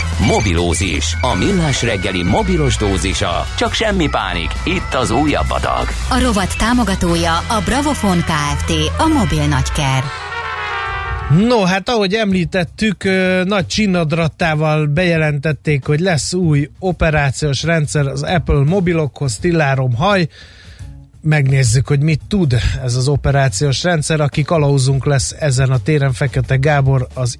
Mobilózis. 0.27 1.17
A 1.21 1.35
millás 1.35 1.83
reggeli 1.83 2.23
mobilos 2.23 2.77
dózisa. 2.77 3.45
Csak 3.57 3.73
semmi 3.73 4.09
pánik. 4.09 4.51
Itt 4.63 4.93
az 4.93 5.11
újabb 5.11 5.49
adag. 5.49 5.87
A 6.09 6.19
rovat 6.19 6.57
támogatója 6.57 7.37
a 7.37 7.61
Bravofon 7.65 8.17
Kft. 8.17 8.71
A 8.97 9.07
mobil 9.07 9.47
nagyker. 9.47 10.03
No, 11.47 11.63
hát 11.63 11.89
ahogy 11.89 12.13
említettük, 12.13 13.03
nagy 13.43 13.67
csinadrattával 13.67 14.85
bejelentették, 14.85 15.85
hogy 15.85 15.99
lesz 15.99 16.33
új 16.33 16.69
operációs 16.79 17.63
rendszer 17.63 18.07
az 18.07 18.23
Apple 18.23 18.63
mobilokhoz, 18.63 19.35
tillárom 19.35 19.95
haj. 19.95 20.27
Megnézzük, 21.21 21.87
hogy 21.87 22.01
mit 22.01 22.21
tud 22.27 22.55
ez 22.83 22.95
az 22.95 23.07
operációs 23.07 23.83
rendszer. 23.83 24.21
Aki 24.21 24.41
kalauzunk 24.43 25.05
lesz 25.05 25.35
ezen 25.39 25.71
a 25.71 25.77
téren, 25.77 26.13
Fekete 26.13 26.55
Gábor, 26.55 27.07
az 27.13 27.37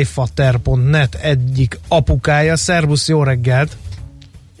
ifater.net 0.00 1.14
egyik 1.22 1.78
apukája. 1.88 2.56
Szervusz, 2.56 3.08
jó 3.08 3.22
reggelt! 3.22 3.76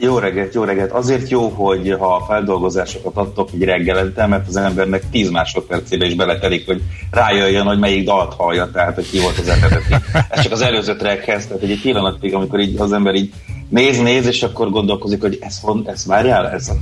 Jó 0.02 0.18
reggelt, 0.18 0.54
jó 0.54 0.64
reggelt. 0.64 0.90
Azért 0.90 1.28
jó, 1.28 1.48
hogy 1.48 1.96
ha 1.98 2.14
a 2.14 2.24
feldolgozásokat 2.24 3.16
adtok 3.16 3.48
így 3.54 3.62
reggelente, 3.64 4.26
mert 4.26 4.48
az 4.48 4.56
embernek 4.56 5.02
10 5.10 5.30
másodpercébe 5.30 6.06
is 6.06 6.14
beletelik, 6.14 6.66
hogy 6.66 6.82
rájöjjön, 7.10 7.66
hogy 7.66 7.78
melyik 7.78 8.04
dalt 8.04 8.34
hallja, 8.34 8.70
tehát 8.72 8.94
hogy 8.94 9.10
ki 9.10 9.20
volt 9.20 9.38
az 9.38 9.48
eredeti. 9.48 9.94
Ez 10.28 10.42
csak 10.42 10.52
az 10.52 10.60
előzőtre 10.60 11.18
kezd, 11.18 11.48
tehát 11.48 11.62
egy 11.62 11.80
pillanatig, 11.82 12.34
amikor 12.34 12.60
így 12.60 12.76
az 12.78 12.92
ember 12.92 13.14
így 13.14 13.32
néz, 13.70 13.98
néz, 13.98 14.26
és 14.26 14.42
akkor 14.42 14.70
gondolkozik, 14.70 15.20
hogy 15.20 15.38
ez, 15.40 15.60
ez 15.84 16.06
várjál, 16.06 16.50
ez 16.50 16.68
a... 16.68 16.74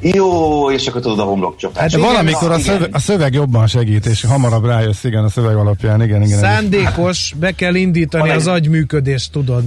Jó, 0.00 0.70
és 0.70 0.86
akkor 0.86 1.00
tudod 1.00 1.18
a 1.18 1.22
homlokcsapás. 1.22 1.92
Hát 1.92 2.02
valamikor 2.02 2.50
a 2.50 2.58
szöveg, 2.58 2.88
a 2.92 2.98
szöveg 2.98 3.34
jobban 3.34 3.66
segít, 3.66 4.06
és 4.06 4.24
hamarabb 4.24 4.64
rájössz, 4.64 5.04
igen, 5.04 5.24
a 5.24 5.28
szöveg 5.28 5.56
alapján, 5.56 6.02
igen, 6.02 6.22
igen. 6.22 6.38
Szándékos, 6.38 7.34
be 7.40 7.50
kell 7.52 7.74
indítani 7.74 8.28
van 8.28 8.36
az 8.36 8.46
egy... 8.46 8.54
agyműködést, 8.54 9.32
tudod. 9.32 9.62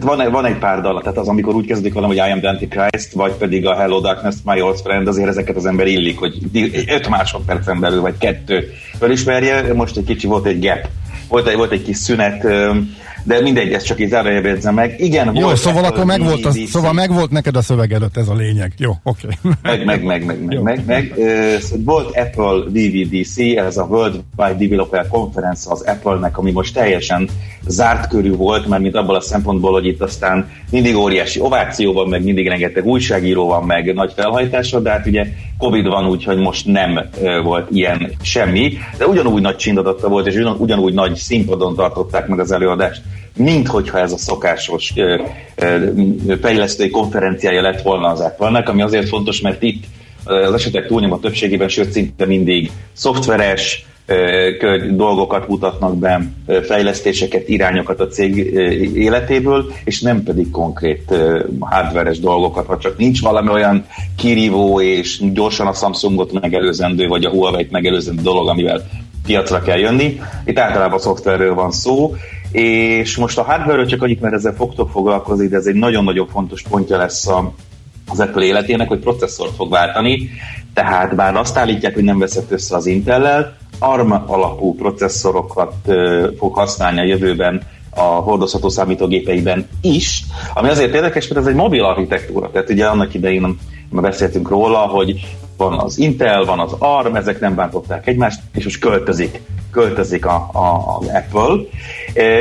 Van, 0.00 0.30
van 0.30 0.44
egy 0.44 0.58
pár 0.58 0.80
dal, 0.80 1.00
tehát 1.00 1.18
az, 1.18 1.28
amikor 1.28 1.54
úgy 1.54 1.66
kezdik 1.66 1.92
valami, 1.92 2.18
hogy 2.18 2.28
I 2.28 2.32
am 2.32 2.40
the 2.40 2.48
Antichrist, 2.48 3.12
vagy 3.12 3.32
pedig 3.32 3.66
a 3.66 3.74
Hello 3.74 4.00
Darkness, 4.00 4.34
My 4.44 4.60
Old 4.60 4.80
Friend, 4.80 5.08
azért 5.08 5.28
ezeket 5.28 5.56
az 5.56 5.66
ember 5.66 5.86
illik, 5.86 6.18
hogy 6.18 6.38
5 6.86 7.08
másodpercen 7.08 7.80
belül, 7.80 8.00
vagy 8.00 8.18
kettő 8.18 8.72
fölismerje. 8.98 9.74
Most 9.74 9.96
egy 9.96 10.04
kicsi 10.04 10.26
volt 10.26 10.46
egy 10.46 10.60
gap, 10.60 10.88
volt 11.28 11.46
egy, 11.46 11.56
volt 11.56 11.72
egy 11.72 11.82
kis 11.82 11.96
szünet, 11.96 12.46
de 13.26 13.40
mindegy, 13.40 13.72
ezt 13.72 13.86
csak 13.86 14.00
így 14.00 14.08
zárójelbe 14.08 14.70
meg. 14.70 14.94
Igen, 14.98 15.34
Jó, 15.34 15.42
volt 15.42 15.56
szóval 15.56 15.84
akkor 15.84 16.04
meg 16.04 16.22
volt, 16.22 16.44
az, 16.44 16.60
szóval 16.66 16.92
meg 16.92 17.12
volt 17.12 17.30
neked 17.30 17.56
a 17.56 17.62
szövegedet, 17.62 18.16
ez 18.16 18.28
a 18.28 18.34
lényeg. 18.34 18.72
Jó, 18.78 18.92
oké. 19.02 19.26
Okay. 19.26 19.52
Meg, 19.62 19.84
meg, 19.84 20.04
meg, 20.04 20.24
meg, 20.24 20.44
meg, 20.44 20.62
meg, 20.62 20.82
meg. 20.86 21.14
Volt 21.84 22.16
Apple 22.16 22.64
VVDC, 22.68 23.38
ez 23.56 23.76
a 23.76 23.82
World 23.82 24.20
Wide 24.36 24.56
Developer 24.58 25.08
Conference 25.08 25.70
az 25.70 25.80
Apple-nek, 25.80 26.38
ami 26.38 26.50
most 26.50 26.74
teljesen 26.74 27.28
zárt 27.66 28.08
körű 28.08 28.34
volt, 28.34 28.66
mert 28.66 28.82
mint 28.82 28.96
abból 28.96 29.14
a 29.14 29.20
szempontból, 29.20 29.72
hogy 29.72 29.86
itt 29.86 30.02
aztán 30.02 30.50
mindig 30.70 30.96
óriási 30.96 31.40
ováció 31.40 31.92
van, 31.92 32.08
meg 32.08 32.24
mindig 32.24 32.48
rengeteg 32.48 32.86
újságíró 32.86 33.46
van, 33.46 33.64
meg 33.64 33.94
nagy 33.94 34.12
felhajtásod, 34.16 34.82
de 34.82 34.90
hát 34.90 35.06
ugye 35.06 35.26
Covid 35.58 35.86
van, 35.86 36.06
úgyhogy 36.06 36.38
most 36.38 36.66
nem 36.66 37.00
volt 37.42 37.68
ilyen 37.70 38.12
semmi, 38.22 38.72
de 38.98 39.06
ugyanúgy 39.06 39.42
nagy 39.42 39.56
csindadatta 39.56 40.08
volt, 40.08 40.26
és 40.26 40.34
ugyanúgy 40.58 40.94
nagy 40.94 41.14
színpadon 41.14 41.74
tartották 41.74 42.26
meg 42.26 42.38
az 42.38 42.52
előadást, 42.52 43.02
mint 43.36 43.68
hogyha 43.68 43.98
ez 43.98 44.12
a 44.12 44.18
szokásos 44.18 44.92
fejlesztői 46.40 46.90
konferenciája 46.90 47.62
lett 47.62 47.82
volna 47.82 48.08
az 48.08 48.20
Apple-nek, 48.20 48.68
ami 48.68 48.82
azért 48.82 49.08
fontos, 49.08 49.40
mert 49.40 49.62
itt 49.62 49.84
az 50.24 50.52
esetek 50.52 50.86
túlnyomó 50.86 51.16
többségében, 51.16 51.68
sőt 51.68 51.92
szinte 51.92 52.26
mindig 52.26 52.70
szoftveres, 52.92 53.86
dolgokat 54.90 55.48
mutatnak 55.48 55.98
be, 55.98 56.30
fejlesztéseket, 56.62 57.48
irányokat 57.48 58.00
a 58.00 58.06
cég 58.06 58.36
életéből, 58.94 59.72
és 59.84 60.00
nem 60.00 60.22
pedig 60.22 60.50
konkrét 60.50 61.14
hardveres 61.58 62.18
dolgokat, 62.18 62.66
vagy 62.66 62.78
csak 62.78 62.96
nincs 62.98 63.22
valami 63.22 63.48
olyan 63.48 63.86
kirívó 64.16 64.80
és 64.80 65.20
gyorsan 65.32 65.66
a 65.66 65.72
Samsungot 65.72 66.40
megelőzendő, 66.40 67.06
vagy 67.06 67.24
a 67.24 67.30
Huawei-t 67.30 67.70
megelőzendő 67.70 68.22
dolog, 68.22 68.48
amivel 68.48 68.86
piacra 69.26 69.62
kell 69.62 69.78
jönni. 69.78 70.20
Itt 70.44 70.58
általában 70.58 70.98
a 70.98 71.02
szoftverről 71.02 71.54
van 71.54 71.70
szó, 71.70 72.14
és 72.56 73.16
most 73.16 73.38
a 73.38 73.42
hardware 73.42 73.84
csak 73.84 74.02
annyit, 74.02 74.20
mert 74.20 74.34
ezzel 74.34 74.54
fogtok 74.54 74.90
foglalkozni, 74.90 75.46
de 75.46 75.56
ez 75.56 75.66
egy 75.66 75.74
nagyon-nagyon 75.74 76.26
fontos 76.26 76.62
pontja 76.62 76.96
lesz 76.96 77.26
a, 77.26 77.52
az 78.08 78.20
Apple 78.20 78.44
életének, 78.44 78.88
hogy 78.88 78.98
processzort 78.98 79.54
fog 79.54 79.70
váltani, 79.70 80.30
tehát 80.74 81.14
bár 81.14 81.36
azt 81.36 81.56
állítják, 81.56 81.94
hogy 81.94 82.04
nem 82.04 82.18
veszett 82.18 82.50
össze 82.50 82.76
az 82.76 82.86
Intel-lel, 82.86 83.56
ARM 83.78 84.10
alapú 84.10 84.74
processzorokat 84.74 85.74
fog 86.38 86.54
használni 86.54 87.00
a 87.00 87.04
jövőben 87.04 87.62
a 87.90 88.00
hordozható 88.00 88.68
számítógépeiben 88.68 89.68
is, 89.80 90.22
ami 90.54 90.68
azért 90.68 90.94
érdekes, 90.94 91.28
mert 91.28 91.40
ez 91.40 91.46
egy 91.46 91.54
mobil 91.54 91.84
architektúra, 91.84 92.50
tehát 92.50 92.70
ugye 92.70 92.86
annak 92.86 93.14
idején 93.14 93.58
már 93.88 94.02
beszéltünk 94.02 94.48
róla, 94.48 94.78
hogy 94.78 95.36
van 95.56 95.78
az 95.78 95.98
Intel, 95.98 96.44
van 96.44 96.58
az 96.58 96.72
ARM, 96.78 97.16
ezek 97.16 97.40
nem 97.40 97.54
bántották 97.54 98.06
egymást, 98.06 98.40
és 98.54 98.64
most 98.64 98.80
költözik, 98.80 99.40
költözik 99.76 100.26
a, 100.26 100.50
a, 100.52 100.98
az 100.98 101.08
Apple, 101.08 101.56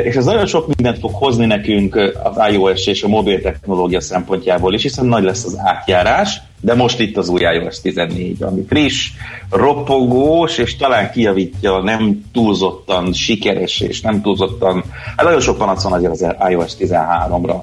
és 0.04 0.16
ez 0.16 0.26
nagyon 0.26 0.46
sok 0.46 0.68
mindent 0.68 1.00
fog 1.00 1.12
hozni 1.14 1.46
nekünk 1.46 1.96
az 2.24 2.52
iOS 2.52 2.88
és 2.88 3.04
a 3.04 3.08
mobil 3.08 3.42
technológia 3.42 4.02
szempontjából 4.02 4.74
is, 4.74 4.82
hiszen 4.82 5.06
nagy 5.06 5.24
lesz 5.24 5.46
az 5.46 5.58
átjárás, 5.58 6.42
de 6.62 6.76
most 6.76 7.00
itt 7.00 7.18
az 7.18 7.30
új 7.30 7.42
iOS 7.42 7.82
14, 7.82 8.44
ami 8.44 8.66
friss, 8.68 9.12
ropogós, 9.50 10.58
és 10.58 10.76
talán 10.76 11.12
kijavítja 11.12 11.82
nem 11.82 12.26
túlzottan 12.34 13.14
sikeres, 13.14 13.80
és 13.80 14.02
nem 14.02 14.22
túlzottan, 14.22 14.84
hát 15.18 15.26
nagyon 15.26 15.42
sok 15.42 15.58
panasz 15.58 15.84
van 15.84 15.94
azért 15.94 16.14
az 16.14 16.50
iOS 16.50 16.72
13-ra, 16.80 17.62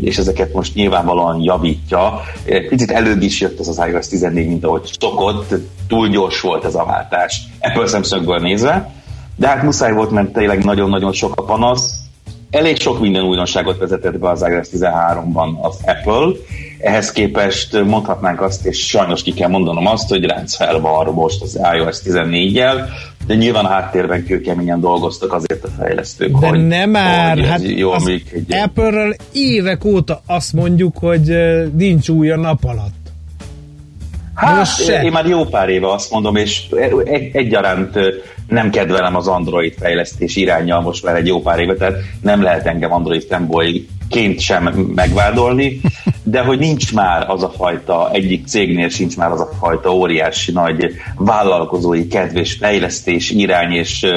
és 0.00 0.18
ezeket 0.18 0.52
most 0.52 0.74
nyilvánvalóan 0.74 1.42
javítja. 1.42 2.20
Picit 2.68 2.90
előbb 2.90 3.22
is 3.22 3.40
jött 3.40 3.60
ez 3.60 3.68
az 3.68 3.82
iOS 3.90 4.08
14, 4.08 4.48
mint 4.48 4.64
ahogy 4.64 4.90
szokott, 5.00 5.54
túl 5.88 6.08
gyors 6.08 6.40
volt 6.40 6.64
ez 6.64 6.74
a 6.74 6.84
váltás 6.84 7.42
Apple 7.60 7.86
szemszögből 7.86 8.38
nézve, 8.38 8.92
de 9.36 9.46
hát 9.46 9.62
muszáj 9.62 9.92
volt, 9.92 10.10
mert 10.10 10.32
tényleg 10.32 10.64
nagyon-nagyon 10.64 11.12
sok 11.12 11.36
a 11.36 11.42
panasz, 11.42 12.00
elég 12.50 12.80
sok 12.80 13.00
minden 13.00 13.24
újdonságot 13.24 13.78
vezetett 13.78 14.18
be 14.18 14.28
az 14.28 14.46
iOS 14.48 14.68
13-ban 14.72 15.60
az 15.60 15.78
Apple, 15.86 16.32
ehhez 16.78 17.12
képest 17.12 17.84
mondhatnánk 17.84 18.40
azt, 18.40 18.66
és 18.66 18.86
sajnos 18.86 19.22
ki 19.22 19.32
kell 19.32 19.48
mondanom 19.48 19.86
azt, 19.86 20.08
hogy 20.08 20.24
ránc 20.24 20.56
felvar 20.56 21.14
most 21.14 21.42
az 21.42 21.60
iOS 21.74 21.98
14-jel, 22.04 22.88
de 23.26 23.34
nyilván 23.34 23.64
a 23.64 23.68
háttérben 23.68 24.24
kőkeményen 24.24 24.80
dolgoztak 24.80 25.32
azért 25.32 25.64
a 25.64 25.68
fejlesztők, 25.78 26.38
de 26.38 26.46
hogy, 26.46 26.66
nem 26.66 26.90
már, 26.90 27.38
hogy 27.38 27.48
hát 27.48 27.62
jó 27.62 27.90
az 27.90 28.04
működjön. 28.04 28.62
Apple-ről 28.62 29.16
évek 29.32 29.84
óta 29.84 30.22
azt 30.26 30.52
mondjuk, 30.52 30.98
hogy 30.98 31.36
nincs 31.76 32.08
új 32.08 32.30
a 32.30 32.36
nap 32.36 32.64
alatt. 32.64 32.98
Hát, 34.34 34.58
Most 34.58 34.84
se. 34.84 35.02
én 35.02 35.12
már 35.12 35.26
jó 35.26 35.44
pár 35.44 35.68
éve 35.68 35.92
azt 35.92 36.10
mondom, 36.10 36.36
és 36.36 36.66
egy, 37.04 37.30
egyaránt 37.32 37.98
nem 38.48 38.70
kedvelem 38.70 39.16
az 39.16 39.26
Android 39.26 39.74
fejlesztés 39.78 40.36
irányjal 40.36 40.80
most 40.80 41.04
már 41.04 41.16
egy 41.16 41.26
jó 41.26 41.42
pár 41.42 41.58
éve, 41.58 41.74
tehát 41.74 41.96
nem 42.22 42.42
lehet 42.42 42.66
engem 42.66 42.92
Android 42.92 43.24
fanboy 43.28 43.88
ként 44.08 44.40
sem 44.40 44.64
megvádolni, 44.94 45.80
de 46.30 46.40
hogy 46.40 46.58
nincs 46.58 46.94
már 46.94 47.30
az 47.30 47.42
a 47.42 47.50
fajta, 47.50 48.10
egyik 48.12 48.46
cégnél 48.46 48.88
sincs 48.88 49.16
már 49.16 49.30
az 49.30 49.40
a 49.40 49.50
fajta 49.58 49.94
óriási 49.94 50.52
nagy 50.52 50.92
vállalkozói 51.16 52.06
kedvés 52.06 52.52
fejlesztés 52.52 53.30
irány, 53.30 53.72
és 53.72 54.12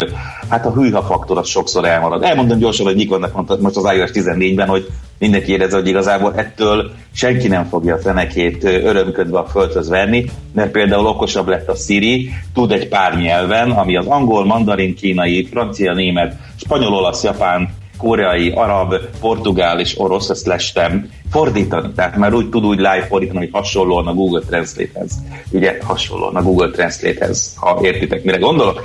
hát 0.49 0.65
a 0.65 0.71
hűha 0.71 1.01
faktor 1.01 1.37
az 1.37 1.47
sokszor 1.47 1.85
elmarad. 1.85 2.23
Elmondom 2.23 2.57
gyorsan, 2.57 2.85
hogy 2.85 2.95
Nikonnak 2.95 3.33
mondta 3.33 3.57
most 3.61 3.75
az 3.75 3.93
iOS 3.95 4.09
14-ben, 4.13 4.67
hogy 4.67 4.87
mindenki 5.19 5.51
érezze, 5.51 5.75
hogy 5.75 5.87
igazából 5.87 6.33
ettől 6.35 6.91
senki 7.13 7.47
nem 7.47 7.65
fogja 7.65 7.95
a 7.95 7.99
fenekét 7.99 8.63
örömködve 8.63 9.37
a 9.37 9.45
földhöz 9.45 9.89
verni, 9.89 10.25
mert 10.53 10.71
például 10.71 11.05
okosabb 11.05 11.47
lett 11.47 11.69
a 11.69 11.75
Siri, 11.75 12.29
tud 12.53 12.71
egy 12.71 12.87
pár 12.87 13.17
nyelven, 13.17 13.71
ami 13.71 13.97
az 13.97 14.05
angol, 14.05 14.45
mandarin, 14.45 14.95
kínai, 14.95 15.47
francia, 15.51 15.93
német, 15.93 16.35
spanyol, 16.55 16.93
olasz, 16.93 17.23
japán, 17.23 17.69
koreai, 17.97 18.49
arab, 18.49 18.95
portugál 19.19 19.79
és 19.79 19.99
orosz, 19.99 20.29
ezt 20.29 20.45
lestem 20.45 21.09
fordítani. 21.33 21.91
Tehát 21.95 22.17
már 22.17 22.33
úgy 22.33 22.49
tud 22.49 22.65
úgy 22.65 22.77
live 22.77 23.05
fordítani, 23.09 23.39
hogy 23.39 23.49
hasonlóan 23.51 24.07
a 24.07 24.13
Google 24.13 24.41
Translate-hez. 24.41 25.11
Ugye 25.51 25.77
hasonlóan 25.83 26.35
a 26.35 26.41
Google 26.41 26.69
Translate-hez, 26.69 27.53
ha 27.55 27.79
értitek, 27.81 28.23
mire 28.23 28.37
gondolok. 28.37 28.81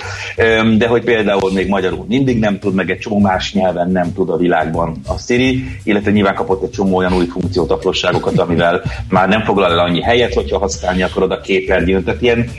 De 0.78 0.86
hogy 0.88 1.04
például 1.04 1.52
még 1.52 1.68
magyarul 1.68 2.04
mindig 2.08 2.38
nem 2.38 2.58
tud, 2.58 2.74
meg 2.74 2.90
egy 2.90 2.98
csomó 2.98 3.18
más 3.18 3.52
nyelven 3.52 3.90
nem 3.90 4.12
tud 4.12 4.30
a 4.30 4.36
világban 4.36 5.00
a 5.06 5.18
Siri, 5.18 5.64
illetve 5.84 6.10
nyilván 6.10 6.34
kapott 6.34 6.62
egy 6.62 6.70
csomó 6.70 6.96
olyan 6.96 7.14
új 7.14 7.26
funkciót, 7.26 7.70
apróságokat, 7.70 8.38
amivel 8.38 8.82
már 9.08 9.28
nem 9.28 9.42
foglal 9.42 9.72
el 9.72 9.78
annyi 9.78 10.02
helyet, 10.02 10.34
hogyha 10.34 10.58
használni 10.58 11.02
akarod 11.02 11.30
a 11.30 11.40
képernyőn. 11.40 12.04
Tehát 12.04 12.22
ilyen 12.22 12.50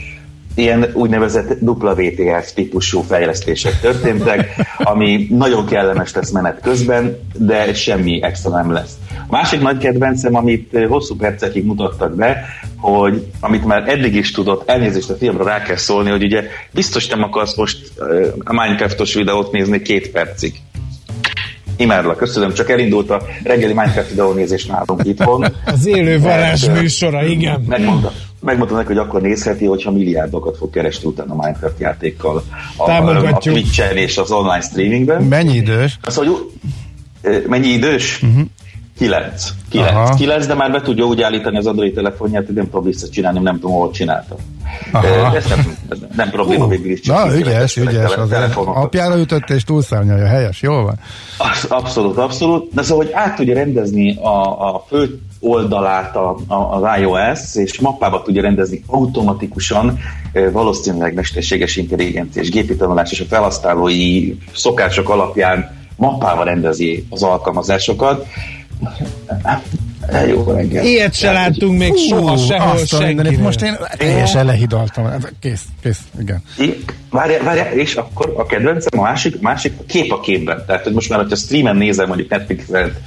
ilyen 0.54 0.90
úgynevezett 0.92 1.60
WTF 1.60 2.52
típusú 2.54 3.00
fejlesztések 3.00 3.80
történtek, 3.80 4.54
ami 4.78 5.26
nagyon 5.30 5.66
kellemes 5.66 6.14
lesz 6.14 6.30
menet 6.30 6.60
közben, 6.60 7.18
de 7.38 7.74
semmi 7.74 8.22
extra 8.22 8.50
nem 8.50 8.72
lesz. 8.72 8.92
A 9.10 9.32
másik 9.32 9.60
nagy 9.60 9.78
kedvencem, 9.78 10.34
amit 10.34 10.78
hosszú 10.88 11.16
percekig 11.16 11.64
mutattak 11.64 12.14
be, 12.14 12.44
hogy 12.76 13.26
amit 13.40 13.64
már 13.64 13.88
eddig 13.88 14.14
is 14.14 14.30
tudott, 14.30 14.68
elnézést 14.68 15.10
a 15.10 15.16
filmre 15.16 15.44
rá 15.44 15.62
kell 15.62 15.76
szólni, 15.76 16.10
hogy 16.10 16.22
ugye 16.22 16.44
biztos 16.72 17.08
nem 17.08 17.22
akarsz 17.22 17.56
most 17.56 17.92
a 18.38 18.52
Minecraftos 18.52 19.14
videót 19.14 19.52
nézni 19.52 19.82
két 19.82 20.10
percig. 20.10 20.54
Imádlak, 21.76 22.16
köszönöm, 22.16 22.52
csak 22.52 22.70
elindult 22.70 23.10
a 23.10 23.22
reggeli 23.42 23.72
Minecraft 23.72 24.08
videónézés 24.08 24.66
nálunk 24.66 25.00
itthon. 25.04 25.44
Az 25.64 25.86
élő 25.86 26.20
varázs 26.20 26.68
műsora, 26.68 27.24
igen. 27.24 27.64
Megmondtam, 27.68 28.12
megmondtam 28.40 28.76
neki, 28.76 28.88
hogy 28.88 28.98
akkor 28.98 29.20
nézheti, 29.20 29.64
hogyha 29.64 29.90
milliárdokat 29.90 30.56
fog 30.56 30.70
keresni 30.70 31.08
utána 31.08 31.32
a 31.32 31.36
Minecraft 31.36 31.78
játékkal 31.78 32.42
a, 32.76 32.90
a 32.90 33.38
Twitch-en 33.38 33.96
és 33.96 34.18
az 34.18 34.30
online 34.30 34.60
streamingben. 34.60 35.22
Mennyi 35.22 35.56
idős? 35.56 35.98
Az, 36.02 36.16
hogy 36.16 36.28
mennyi 37.46 37.68
idős? 37.68 38.22
Uh-huh. 38.22 38.46
9. 38.98 39.52
9. 39.70 40.16
9, 40.16 40.46
de 40.46 40.54
már 40.54 40.70
be 40.70 40.80
tudja 40.80 41.04
úgy 41.04 41.22
állítani 41.22 41.56
az 41.56 41.66
Android 41.66 41.94
telefonját, 41.94 42.46
hogy 42.46 42.54
nem 42.54 42.64
tudom 42.64 42.84
visszacsinálni, 42.84 43.38
nem 43.38 43.54
tudom, 43.54 43.76
hol 43.76 43.90
csinálta. 43.90 44.36
Aha. 44.92 45.36
Ez 45.36 45.46
nem, 45.46 45.76
nem 46.16 46.30
probléma, 46.30 46.64
uh, 46.64 46.70
végül 46.70 46.90
is. 46.90 47.06
Na, 47.06 47.36
ügyes, 47.36 47.76
ügyes. 47.76 48.14
Az 48.14 48.32
apjára 48.66 49.18
ütött 49.18 49.50
és 49.50 49.64
túlszárnyalja, 49.64 50.26
helyes, 50.26 50.62
jól 50.62 50.84
van. 50.84 50.98
Abszolút, 51.68 52.16
abszolút. 52.16 52.74
De 52.74 52.82
szóval, 52.82 53.04
hogy 53.04 53.14
át 53.14 53.36
tudja 53.36 53.54
rendezni 53.54 54.16
a, 54.16 54.68
a 54.74 54.84
fő 54.88 55.20
oldalát 55.40 56.16
a, 56.16 56.36
a, 56.46 56.54
az 56.54 56.98
iOS, 57.00 57.54
és 57.54 57.80
mappába 57.80 58.22
tudja 58.22 58.42
rendezni 58.42 58.82
automatikusan, 58.86 59.98
valószínűleg 60.52 61.14
mesterséges 61.14 61.76
intelligencia 61.76 62.42
és 62.42 62.50
gépi 62.50 62.76
tanulás 62.76 63.12
és 63.12 63.20
a 63.20 63.24
felhasználói 63.24 64.34
szokások 64.54 65.08
alapján 65.08 65.78
mappába 65.96 66.42
rendezi 66.44 67.06
az 67.10 67.22
alkalmazásokat. 67.22 68.26
Jó 70.28 70.52
reggel. 70.52 70.84
Ilyet 70.84 71.14
se 71.14 71.32
láttunk 71.32 71.78
még 71.78 71.92
soha 72.08 72.36
sehol 72.36 72.84
senki. 72.86 73.36
Most 73.36 73.62
én 73.62 73.76
teljesen 73.96 74.44
lehidaltam. 74.46 75.10
Kész, 75.40 75.62
kész, 75.82 76.00
igen. 76.20 76.42
I- 76.58 76.84
Várja, 77.10 77.42
várja, 77.42 77.70
és 77.72 77.94
akkor 77.94 78.34
a 78.36 78.46
kedvencem 78.46 79.00
a 79.00 79.02
másik, 79.02 79.40
másik 79.40 79.72
a 79.78 79.82
kép 79.86 80.12
a 80.12 80.20
képben. 80.20 80.62
Tehát, 80.66 80.82
hogy 80.82 80.92
most 80.92 81.08
már, 81.08 81.18
hogyha 81.20 81.36
streamen 81.36 81.76
nézem 81.76 82.06
mondjuk 82.06 82.30
Netflixet, 82.30 83.00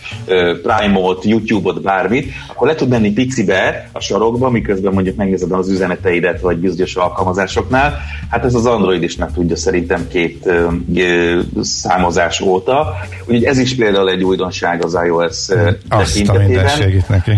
Prime-ot, 0.63 1.25
YouTube-ot, 1.25 1.81
bármit, 1.81 2.31
akkor 2.47 2.67
le 2.67 2.75
tud 2.75 2.89
menni 2.89 3.11
Pixibe 3.11 3.89
a 3.91 3.99
sarokba, 3.99 4.49
miközben 4.49 4.93
mondjuk 4.93 5.15
megnézed 5.15 5.51
az 5.51 5.69
üzeneteidet, 5.69 6.41
vagy 6.41 6.57
bizonyos 6.57 6.95
alkalmazásoknál. 6.95 7.99
Hát 8.29 8.45
ez 8.45 8.55
az 8.55 8.65
Android 8.65 9.03
is 9.03 9.15
meg 9.15 9.31
tudja 9.31 9.55
szerintem 9.55 10.07
két 10.07 10.45
ö, 10.45 10.67
ö, 10.95 11.39
számozás 11.61 12.41
óta. 12.41 12.93
Úgyhogy 13.19 13.43
ez 13.43 13.57
is 13.57 13.75
például 13.75 14.09
egy 14.09 14.23
újdonság 14.23 14.83
az 14.85 14.97
iOS 15.05 15.45
tekintetében. 15.89 17.03
neki. 17.07 17.31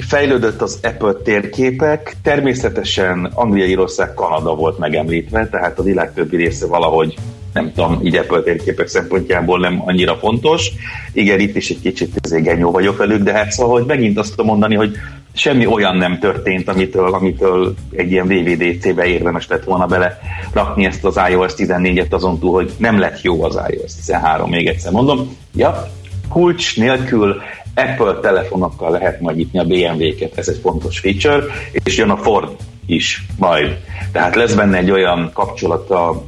Fejlődött 0.00 0.62
az 0.62 0.78
Apple 0.82 1.12
térképek, 1.12 2.16
természetesen 2.22 3.30
Anglia, 3.34 3.64
Írország, 3.64 4.14
Kanada 4.14 4.54
volt 4.54 4.78
megemlítve, 4.78 5.48
tehát 5.60 5.78
a 5.78 5.82
világ 5.82 6.12
többi 6.14 6.36
része 6.36 6.66
valahogy 6.66 7.14
nem 7.52 7.72
tudom, 7.72 8.00
így 8.02 8.16
Apple 8.16 8.40
térképek 8.40 8.86
szempontjából 8.86 9.58
nem 9.58 9.82
annyira 9.86 10.16
fontos. 10.16 10.70
Igen, 11.12 11.40
itt 11.40 11.56
is 11.56 11.70
egy 11.70 11.80
kicsit 11.80 12.42
genyó 12.42 12.70
vagyok 12.70 12.96
velük, 12.96 13.22
de 13.22 13.32
hát 13.32 13.50
szóval, 13.50 13.78
hogy 13.78 13.86
megint 13.86 14.18
azt 14.18 14.30
tudom 14.30 14.46
mondani, 14.46 14.74
hogy 14.74 14.96
semmi 15.32 15.66
olyan 15.66 15.96
nem 15.96 16.18
történt, 16.18 16.68
amitől, 16.68 17.14
amitől 17.14 17.74
egy 17.92 18.10
ilyen 18.10 18.26
VVDC-be 18.26 19.04
érdemes 19.04 19.48
lett 19.48 19.64
volna 19.64 19.86
bele 19.86 20.18
rakni 20.52 20.84
ezt 20.84 21.04
az 21.04 21.20
iOS 21.30 21.52
14-et 21.56 22.10
azon 22.10 22.38
túl, 22.38 22.52
hogy 22.52 22.72
nem 22.76 22.98
lett 22.98 23.22
jó 23.22 23.42
az 23.42 23.58
iOS 23.68 23.94
13, 23.94 24.50
még 24.50 24.66
egyszer 24.66 24.92
mondom. 24.92 25.36
Ja, 25.54 25.90
kulcs 26.28 26.76
nélkül 26.76 27.40
Apple 27.74 28.14
telefonokkal 28.20 28.90
lehet 28.90 29.20
majd 29.20 29.36
nyitni 29.36 29.58
a 29.58 29.64
BMW-ket, 29.64 30.38
ez 30.38 30.48
egy 30.48 30.58
fontos 30.62 30.98
feature, 30.98 31.44
és 31.84 31.96
jön 31.96 32.10
a 32.10 32.16
Ford 32.16 32.50
is 32.92 33.26
majd. 33.38 33.78
Tehát 34.12 34.34
lesz 34.34 34.54
benne 34.54 34.76
egy 34.76 34.90
olyan 34.90 35.30
kapcsolat 35.34 35.90
a, 35.90 36.24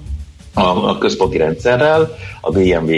a, 0.55 0.99
központi 0.99 1.37
rendszerrel, 1.37 2.17
a 2.41 2.51
BMW 2.51 2.91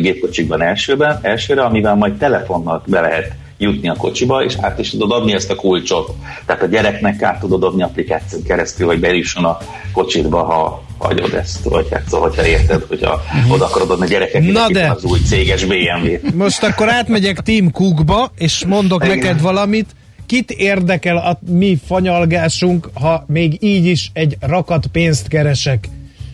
gépkocsikban 0.00 0.62
elsőben, 0.62 1.18
elsőre, 1.22 1.62
amivel 1.62 1.94
majd 1.94 2.16
telefonnal 2.16 2.82
be 2.86 3.00
lehet 3.00 3.32
jutni 3.58 3.88
a 3.88 3.94
kocsiba, 3.94 4.44
és 4.44 4.54
át 4.60 4.78
is 4.78 4.90
tudod 4.90 5.12
adni 5.12 5.32
ezt 5.32 5.50
a 5.50 5.54
kulcsot. 5.54 6.14
Tehát 6.46 6.62
a 6.62 6.66
gyereknek 6.66 7.22
át 7.22 7.40
tudod 7.40 7.62
adni 7.62 7.82
applikáción 7.82 8.42
keresztül, 8.42 8.86
hogy 8.86 9.00
bejusson 9.00 9.44
a 9.44 9.58
kocsitba, 9.92 10.42
ha 10.42 10.82
hagyod 10.98 11.34
ezt, 11.34 11.64
vagy 11.64 11.86
hát 11.90 12.02
szóval, 12.08 12.28
hogyha 12.28 12.46
érted, 12.46 12.84
hogyha 12.88 13.14
uh-huh. 13.14 13.52
oda 13.52 13.64
akarod 13.64 13.90
adni 13.90 14.04
a 14.04 14.08
gyerekek, 14.08 14.42
Na 14.42 14.68
de. 14.68 14.90
az 14.90 15.04
új 15.04 15.18
céges 15.18 15.64
BMW-t. 15.64 16.34
Most 16.34 16.62
akkor 16.62 16.88
átmegyek 16.88 17.40
Team 17.40 17.70
Cookba, 17.70 18.30
és 18.36 18.64
mondok 18.66 19.04
Igen. 19.04 19.18
neked 19.18 19.40
valamit, 19.40 19.86
kit 20.28 20.50
érdekel 20.50 21.16
a 21.16 21.38
mi 21.50 21.78
fanyalgásunk, 21.86 22.90
ha 22.94 23.24
még 23.26 23.62
így 23.62 23.86
is 23.86 24.10
egy 24.12 24.36
rakat 24.40 24.86
pénzt 24.86 25.28
keresek 25.28 25.88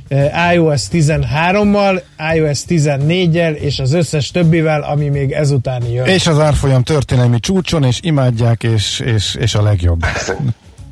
eh, 0.09 0.55
iOS 0.55 0.82
13-mal, 0.92 2.03
iOS 2.34 2.61
14-jel 2.68 3.55
és 3.55 3.78
az 3.78 3.92
összes 3.92 4.30
többivel, 4.30 4.82
ami 4.82 5.09
még 5.09 5.32
ezután 5.32 5.82
jön. 5.84 6.07
És 6.07 6.26
az 6.26 6.38
árfolyam 6.38 6.82
történelmi 6.82 7.40
csúcson, 7.40 7.84
és 7.84 7.99
imádják, 8.03 8.62
és, 8.62 9.01
és, 9.01 9.34
és 9.34 9.55
a 9.55 9.62
legjobb. 9.62 10.01
Persze, 10.01 10.36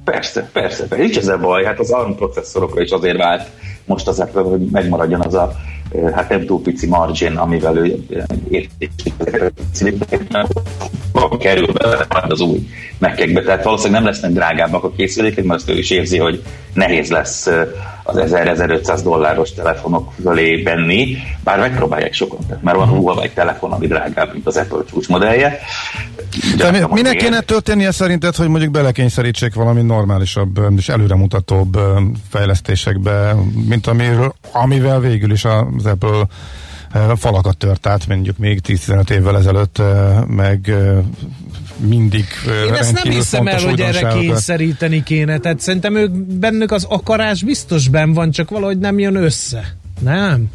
persze, 0.05 0.48
persze. 0.53 0.86
persze. 0.86 1.05
Nincs 1.05 1.16
ezzel 1.16 1.38
baj, 1.38 1.64
hát 1.64 1.78
az 1.78 1.90
ARM 1.90 2.12
processzorokra 2.12 2.82
is 2.82 2.90
azért 2.90 3.16
vált 3.16 3.48
most 3.84 4.09
az 4.09 4.20
Apple, 4.20 4.42
hogy 4.42 4.61
megmaradjon 4.61 5.20
az 5.20 5.34
a 5.34 5.57
hát 6.14 6.28
nem 6.28 6.46
túl 6.46 6.62
pici 6.62 6.86
margin, 6.86 7.36
amivel 7.36 7.76
ő 7.76 8.05
kerül 11.29 11.73
bele 11.73 12.07
az 12.29 12.41
új 12.41 12.68
mekkekbe. 12.99 13.43
Tehát 13.43 13.64
valószínűleg 13.64 14.03
nem 14.03 14.11
lesznek 14.11 14.33
drágábbak 14.33 14.85
a 14.85 14.93
készülékek, 14.97 15.45
mert 15.45 15.61
azt 15.61 15.70
ő 15.70 15.79
is 15.79 15.91
érzi, 15.91 16.18
hogy 16.18 16.43
nehéz 16.75 17.11
lesz 17.11 17.47
az 18.03 18.16
1000-1500 18.16 19.01
dolláros 19.05 19.53
telefonok 19.53 20.12
fölé 20.23 20.57
benni, 20.57 21.16
bár 21.45 21.59
megpróbálják 21.59 22.12
sokan, 22.12 22.39
tehát 22.49 22.62
már 22.62 22.75
van. 22.75 22.89
Huawei 22.89 23.31
telefon, 23.35 23.73
ami 23.73 23.87
drágább, 23.87 24.33
mint 24.33 24.47
az 24.47 24.57
Apple 24.57 24.79
csúcs 24.91 25.09
modellje. 25.09 25.59
De 26.57 26.70
mi, 26.70 26.79
minek 26.91 27.16
kéne 27.16 27.41
történnie 27.41 27.91
szerinted, 27.91 28.35
hogy 28.35 28.49
mondjuk 28.49 28.70
belekényszerítsék 28.70 29.55
valami 29.55 29.83
normálisabb 29.83 30.61
és 30.77 30.89
előremutatóbb 30.89 31.79
fejlesztésekbe, 32.31 33.35
mint 33.68 33.87
amiről, 33.87 34.35
amivel 34.53 35.01
végül 35.01 35.33
is 35.33 35.45
az 35.45 35.87
Apple 35.87 36.27
falakat 37.16 37.57
tört 37.57 37.86
át, 37.86 38.07
mondjuk 38.09 38.38
még 38.38 38.61
10-15 38.66 39.11
évvel 39.11 39.36
ezelőtt, 39.36 39.82
meg 40.26 40.74
mindig 41.76 42.24
Én 42.66 42.74
ezt 42.74 43.03
nem 43.03 43.12
hiszem 43.12 43.47
el, 43.47 43.61
hogy 43.61 43.80
erre 43.80 44.12
kényszeríteni 44.12 45.03
kéne, 45.03 45.38
tehát 45.38 45.61
szerintem 45.61 45.97
ők 45.97 46.11
bennük 46.14 46.72
az 46.72 46.84
akarás 46.88 47.43
biztos 47.43 47.88
ben 47.88 48.12
van, 48.12 48.30
csak 48.30 48.51
valahogy 48.51 48.78
nem 48.78 48.99
jön 48.99 49.16
össze. 49.16 49.76
Nem? 50.01 50.51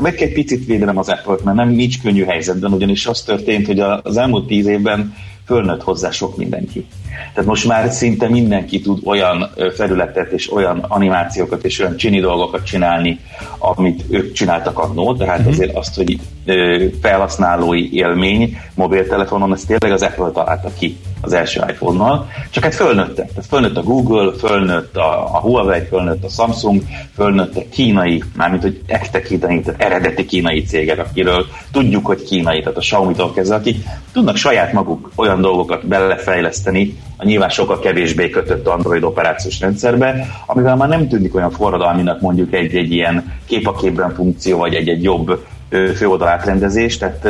meg 0.00 0.22
egy 0.22 0.32
picit 0.32 0.66
védenem 0.66 0.98
az 0.98 1.08
Apple-t, 1.08 1.44
mert 1.44 1.56
nem 1.56 1.68
nincs 1.68 2.02
könnyű 2.02 2.24
helyzetben, 2.24 2.72
ugyanis 2.72 3.06
az 3.06 3.22
történt, 3.22 3.66
hogy 3.66 3.80
az 3.80 4.16
elmúlt 4.16 4.46
tíz 4.46 4.66
évben 4.66 5.14
fölnőtt 5.46 5.82
hozzá 5.82 6.10
sok 6.10 6.36
mindenki. 6.36 6.86
Tehát 7.34 7.48
most 7.48 7.66
már 7.66 7.90
szinte 7.90 8.28
mindenki 8.28 8.80
tud 8.80 9.00
olyan 9.04 9.50
felületet 9.74 10.32
és 10.32 10.52
olyan 10.52 10.78
animációkat 10.88 11.64
és 11.64 11.80
olyan 11.80 11.96
csini 11.96 12.20
dolgokat 12.20 12.64
csinálni, 12.64 13.20
amit 13.58 14.04
ők 14.08 14.32
csináltak 14.32 14.78
annó, 14.78 15.16
tehát 15.16 15.38
uh-huh. 15.38 15.52
azért 15.52 15.76
azt, 15.76 15.94
hogy 15.94 16.18
felhasználói 17.00 17.94
élmény 17.94 18.58
mobiltelefonon, 18.74 19.52
ezt 19.52 19.66
tényleg 19.66 19.92
az 19.92 20.02
Apple 20.02 20.30
találta 20.30 20.70
ki 20.78 20.96
az 21.24 21.32
első 21.32 21.62
iPhone-nal, 21.68 22.26
csak 22.50 22.64
hát 22.64 22.74
fölnőttek. 22.74 23.28
Tehát 23.28 23.46
fölnőtt 23.46 23.76
a 23.76 23.82
Google, 23.82 24.32
fölnőtt 24.38 24.96
a, 24.96 25.34
a 25.34 25.40
Huawei, 25.40 25.80
fölnőtt 25.88 26.24
a 26.24 26.28
Samsung, 26.28 26.82
fölnőtt 27.14 27.56
a 27.56 27.62
kínai, 27.70 28.22
mármint 28.36 28.62
hogy 28.62 28.80
ekte 28.86 29.22
kínai, 29.22 29.60
tehát 29.60 29.82
eredeti 29.82 30.24
kínai 30.24 30.62
cégek, 30.62 30.98
akiről 30.98 31.46
tudjuk, 31.72 32.06
hogy 32.06 32.22
kínai, 32.22 32.60
tehát 32.60 32.76
a 32.76 32.80
Xiaomi-tól 32.80 33.32
kezdve, 33.32 33.54
akik 33.54 33.84
tudnak 34.12 34.36
saját 34.36 34.72
maguk 34.72 35.10
olyan 35.16 35.40
dolgokat 35.40 35.86
belefejleszteni, 35.86 36.98
a 37.16 37.24
nyilván 37.24 37.48
sokkal 37.48 37.78
kevésbé 37.78 38.30
kötött 38.30 38.66
Android 38.66 39.02
operációs 39.02 39.60
rendszerbe, 39.60 40.26
amivel 40.46 40.76
már 40.76 40.88
nem 40.88 41.08
tűnik 41.08 41.34
olyan 41.34 41.50
forradalminak 41.50 42.20
mondjuk 42.20 42.54
egy-egy 42.54 42.92
ilyen 42.92 43.32
képaképben 43.46 44.14
funkció, 44.14 44.58
vagy 44.58 44.74
egy-egy 44.74 45.02
jobb 45.02 45.44
főoldal 45.94 46.28
átrendezés, 46.28 46.98
tehát 46.98 47.28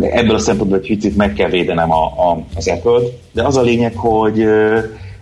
ebből 0.00 0.34
a 0.34 0.38
szempontból 0.38 0.78
egy 0.78 0.86
picit 0.86 1.16
meg 1.16 1.32
kell 1.32 1.50
védenem 1.50 1.92
a, 1.92 2.04
a, 2.04 2.44
az 2.54 2.68
Apple-t, 2.68 3.12
de 3.32 3.42
az 3.42 3.56
a 3.56 3.62
lényeg, 3.62 3.96
hogy 3.96 4.44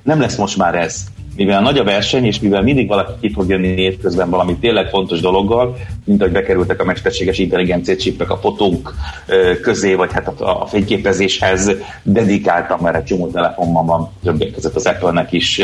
nem 0.02 0.20
lesz 0.20 0.36
most 0.36 0.56
már 0.56 0.74
ez 0.74 1.04
mivel 1.36 1.60
nagy 1.60 1.78
a 1.78 1.84
verseny, 1.84 2.24
és 2.24 2.40
mivel 2.40 2.62
mindig 2.62 2.88
valaki 2.88 3.12
ki 3.20 3.32
fog 3.32 3.48
jönni 3.48 3.68
évközben 3.68 4.30
valami 4.30 4.56
tényleg 4.56 4.88
fontos 4.88 5.20
dologgal, 5.20 5.76
mint 6.04 6.20
ahogy 6.20 6.32
bekerültek 6.32 6.80
a 6.80 6.84
mesterséges 6.84 7.38
intelligencia 7.38 7.96
csipek 7.96 8.30
a 8.30 8.36
fotók 8.36 8.94
közé, 9.62 9.94
vagy 9.94 10.12
hát 10.12 10.28
a, 10.28 10.62
a 10.62 10.66
fényképezéshez 10.66 11.70
dedikáltam, 12.02 12.80
mert 12.80 12.96
egy 12.96 13.04
csomó 13.04 13.26
telefonban 13.26 13.86
van 13.86 14.10
többek 14.22 14.50
között 14.50 14.74
az 14.74 14.86
Apple-nek 14.86 15.32
is 15.32 15.60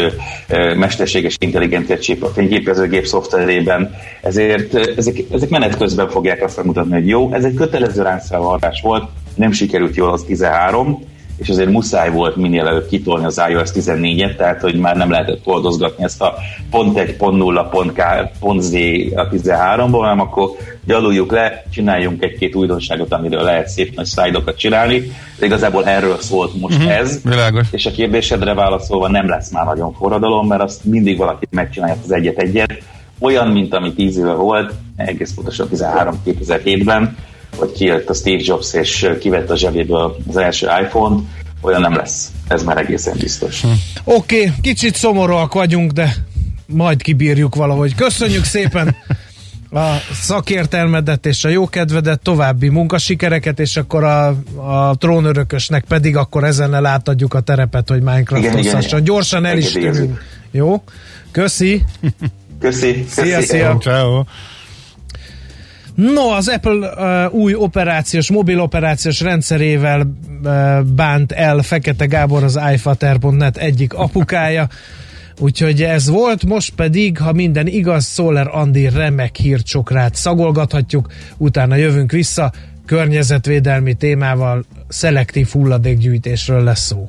mesterséges 0.76 1.36
intelligencia 1.38 1.98
csip 1.98 2.22
a 2.22 2.28
fényképezőgép 2.28 3.06
szoftverében, 3.06 3.94
ezért 4.22 4.74
ezek, 4.74 5.16
ezek 5.32 5.48
menet 5.48 5.76
közben 5.76 6.08
fogják 6.08 6.44
azt 6.44 6.64
mutatni, 6.64 6.92
hogy 6.92 7.08
jó, 7.08 7.32
ez 7.32 7.44
egy 7.44 7.54
kötelező 7.54 8.02
ráncfelvarrás 8.02 8.80
volt, 8.80 9.04
nem 9.34 9.52
sikerült 9.52 9.96
jól 9.96 10.12
az 10.12 10.22
13, 10.22 11.10
és 11.36 11.48
azért 11.48 11.70
muszáj 11.70 12.10
volt 12.10 12.36
minél 12.36 12.66
előbb 12.66 12.88
kitolni 12.88 13.24
az 13.24 13.42
iOS 13.48 13.70
14-et, 13.74 14.36
tehát 14.36 14.60
hogy 14.60 14.74
már 14.74 14.96
nem 14.96 15.10
lehetett 15.10 15.40
oldozgatni 15.44 16.04
ezt 16.04 16.22
a 16.22 16.34
pont 16.70 16.98
1, 16.98 17.16
pont 17.16 17.38
0, 17.38 17.68
pont, 17.68 17.92
K, 17.92 18.02
pont 18.40 18.62
Z 18.62 18.72
a 19.14 19.28
13-ból, 19.28 19.98
hanem 20.00 20.20
akkor 20.20 20.50
gyaluljuk 20.86 21.32
le, 21.32 21.64
csináljunk 21.70 22.22
egy-két 22.22 22.54
újdonságot, 22.54 23.12
amiről 23.12 23.42
lehet 23.42 23.68
szép 23.68 23.94
nagy 23.94 24.04
szlájdokat 24.04 24.58
csinálni. 24.58 25.12
De 25.38 25.46
igazából 25.46 25.86
erről 25.86 26.16
szólt 26.20 26.60
most 26.60 26.78
mm-hmm, 26.78 26.88
ez. 26.88 27.20
Világos. 27.24 27.66
És 27.70 27.86
a 27.86 27.90
kérdésedre 27.90 28.54
válaszolva 28.54 29.08
nem 29.08 29.28
lesz 29.28 29.50
már 29.50 29.64
nagyon 29.64 29.92
forradalom, 29.92 30.46
mert 30.46 30.62
azt 30.62 30.84
mindig 30.84 31.16
valaki 31.16 31.46
megcsinálja 31.50 31.96
az 32.04 32.12
egyet-egyet. 32.12 32.82
Olyan, 33.18 33.48
mint 33.48 33.74
ami 33.74 33.92
10 33.92 34.18
éve 34.18 34.32
volt, 34.32 34.72
egész 34.96 35.32
pontosan 35.34 35.68
13-2007-ben, 35.74 37.16
hogy 37.56 37.72
kijött 37.72 38.08
a 38.08 38.14
Steve 38.14 38.42
Jobs 38.44 38.72
és 38.72 39.10
kivette 39.20 39.52
a 39.52 39.56
zsebéből 39.56 40.16
az 40.28 40.36
első 40.36 40.68
iPhone-t, 40.82 41.22
olyan 41.60 41.80
nem 41.80 41.96
lesz. 41.96 42.30
Ez 42.48 42.62
már 42.62 42.78
egészen 42.78 43.16
biztos. 43.18 43.60
Hm. 43.60 43.68
Oké, 44.04 44.36
okay, 44.36 44.52
kicsit 44.60 44.94
szomorúak 44.94 45.54
vagyunk, 45.54 45.90
de 45.90 46.14
majd 46.66 47.02
kibírjuk 47.02 47.54
valahogy. 47.54 47.94
Köszönjük 47.94 48.44
szépen 48.44 48.96
a 49.70 49.96
szakértelmedet 50.12 51.26
és 51.26 51.44
a 51.44 51.48
jókedvedet, 51.48 52.20
további 52.22 52.68
munkasikereket, 52.68 53.60
és 53.60 53.76
akkor 53.76 54.04
a, 54.04 54.26
a 54.56 54.94
trónörökösnek 54.96 55.84
pedig 55.84 56.16
akkor 56.16 56.44
ezen 56.44 56.86
átadjuk 56.86 57.34
a 57.34 57.40
terepet, 57.40 57.88
hogy 57.88 58.02
Minecraft 58.02 59.02
Gyorsan 59.02 59.44
el 59.44 59.58
is 59.58 59.72
tűnünk. 59.72 60.22
Jó? 60.50 60.82
Köszi! 61.30 61.84
Köszi! 62.60 63.04
Szia, 63.08 63.40
szia! 63.40 63.78
Ciao. 63.80 64.24
No, 65.94 66.28
az 66.30 66.48
Apple 66.48 66.72
uh, 67.26 67.34
új 67.34 67.54
operációs, 67.54 68.30
mobil 68.30 68.60
operációs 68.60 69.20
rendszerével 69.20 70.00
uh, 70.00 70.80
bánt 70.80 71.32
el 71.32 71.62
Fekete 71.62 72.06
Gábor, 72.06 72.42
az 72.42 72.60
iFater.net 72.72 73.56
egyik 73.56 73.94
apukája. 73.94 74.68
Úgyhogy 75.38 75.82
ez 75.82 76.08
volt, 76.08 76.44
most 76.44 76.74
pedig, 76.74 77.18
ha 77.18 77.32
minden 77.32 77.66
igaz, 77.66 78.04
Szoller 78.04 78.48
Andi 78.50 78.88
remek 78.88 79.36
hírcsokrát 79.36 80.14
szagolgathatjuk, 80.14 81.12
utána 81.36 81.76
jövünk 81.76 82.10
vissza, 82.12 82.52
környezetvédelmi 82.86 83.94
témával, 83.94 84.64
szelektív 84.88 85.48
hulladékgyűjtésről 85.48 86.62
lesz 86.62 86.86
szó. 86.86 87.08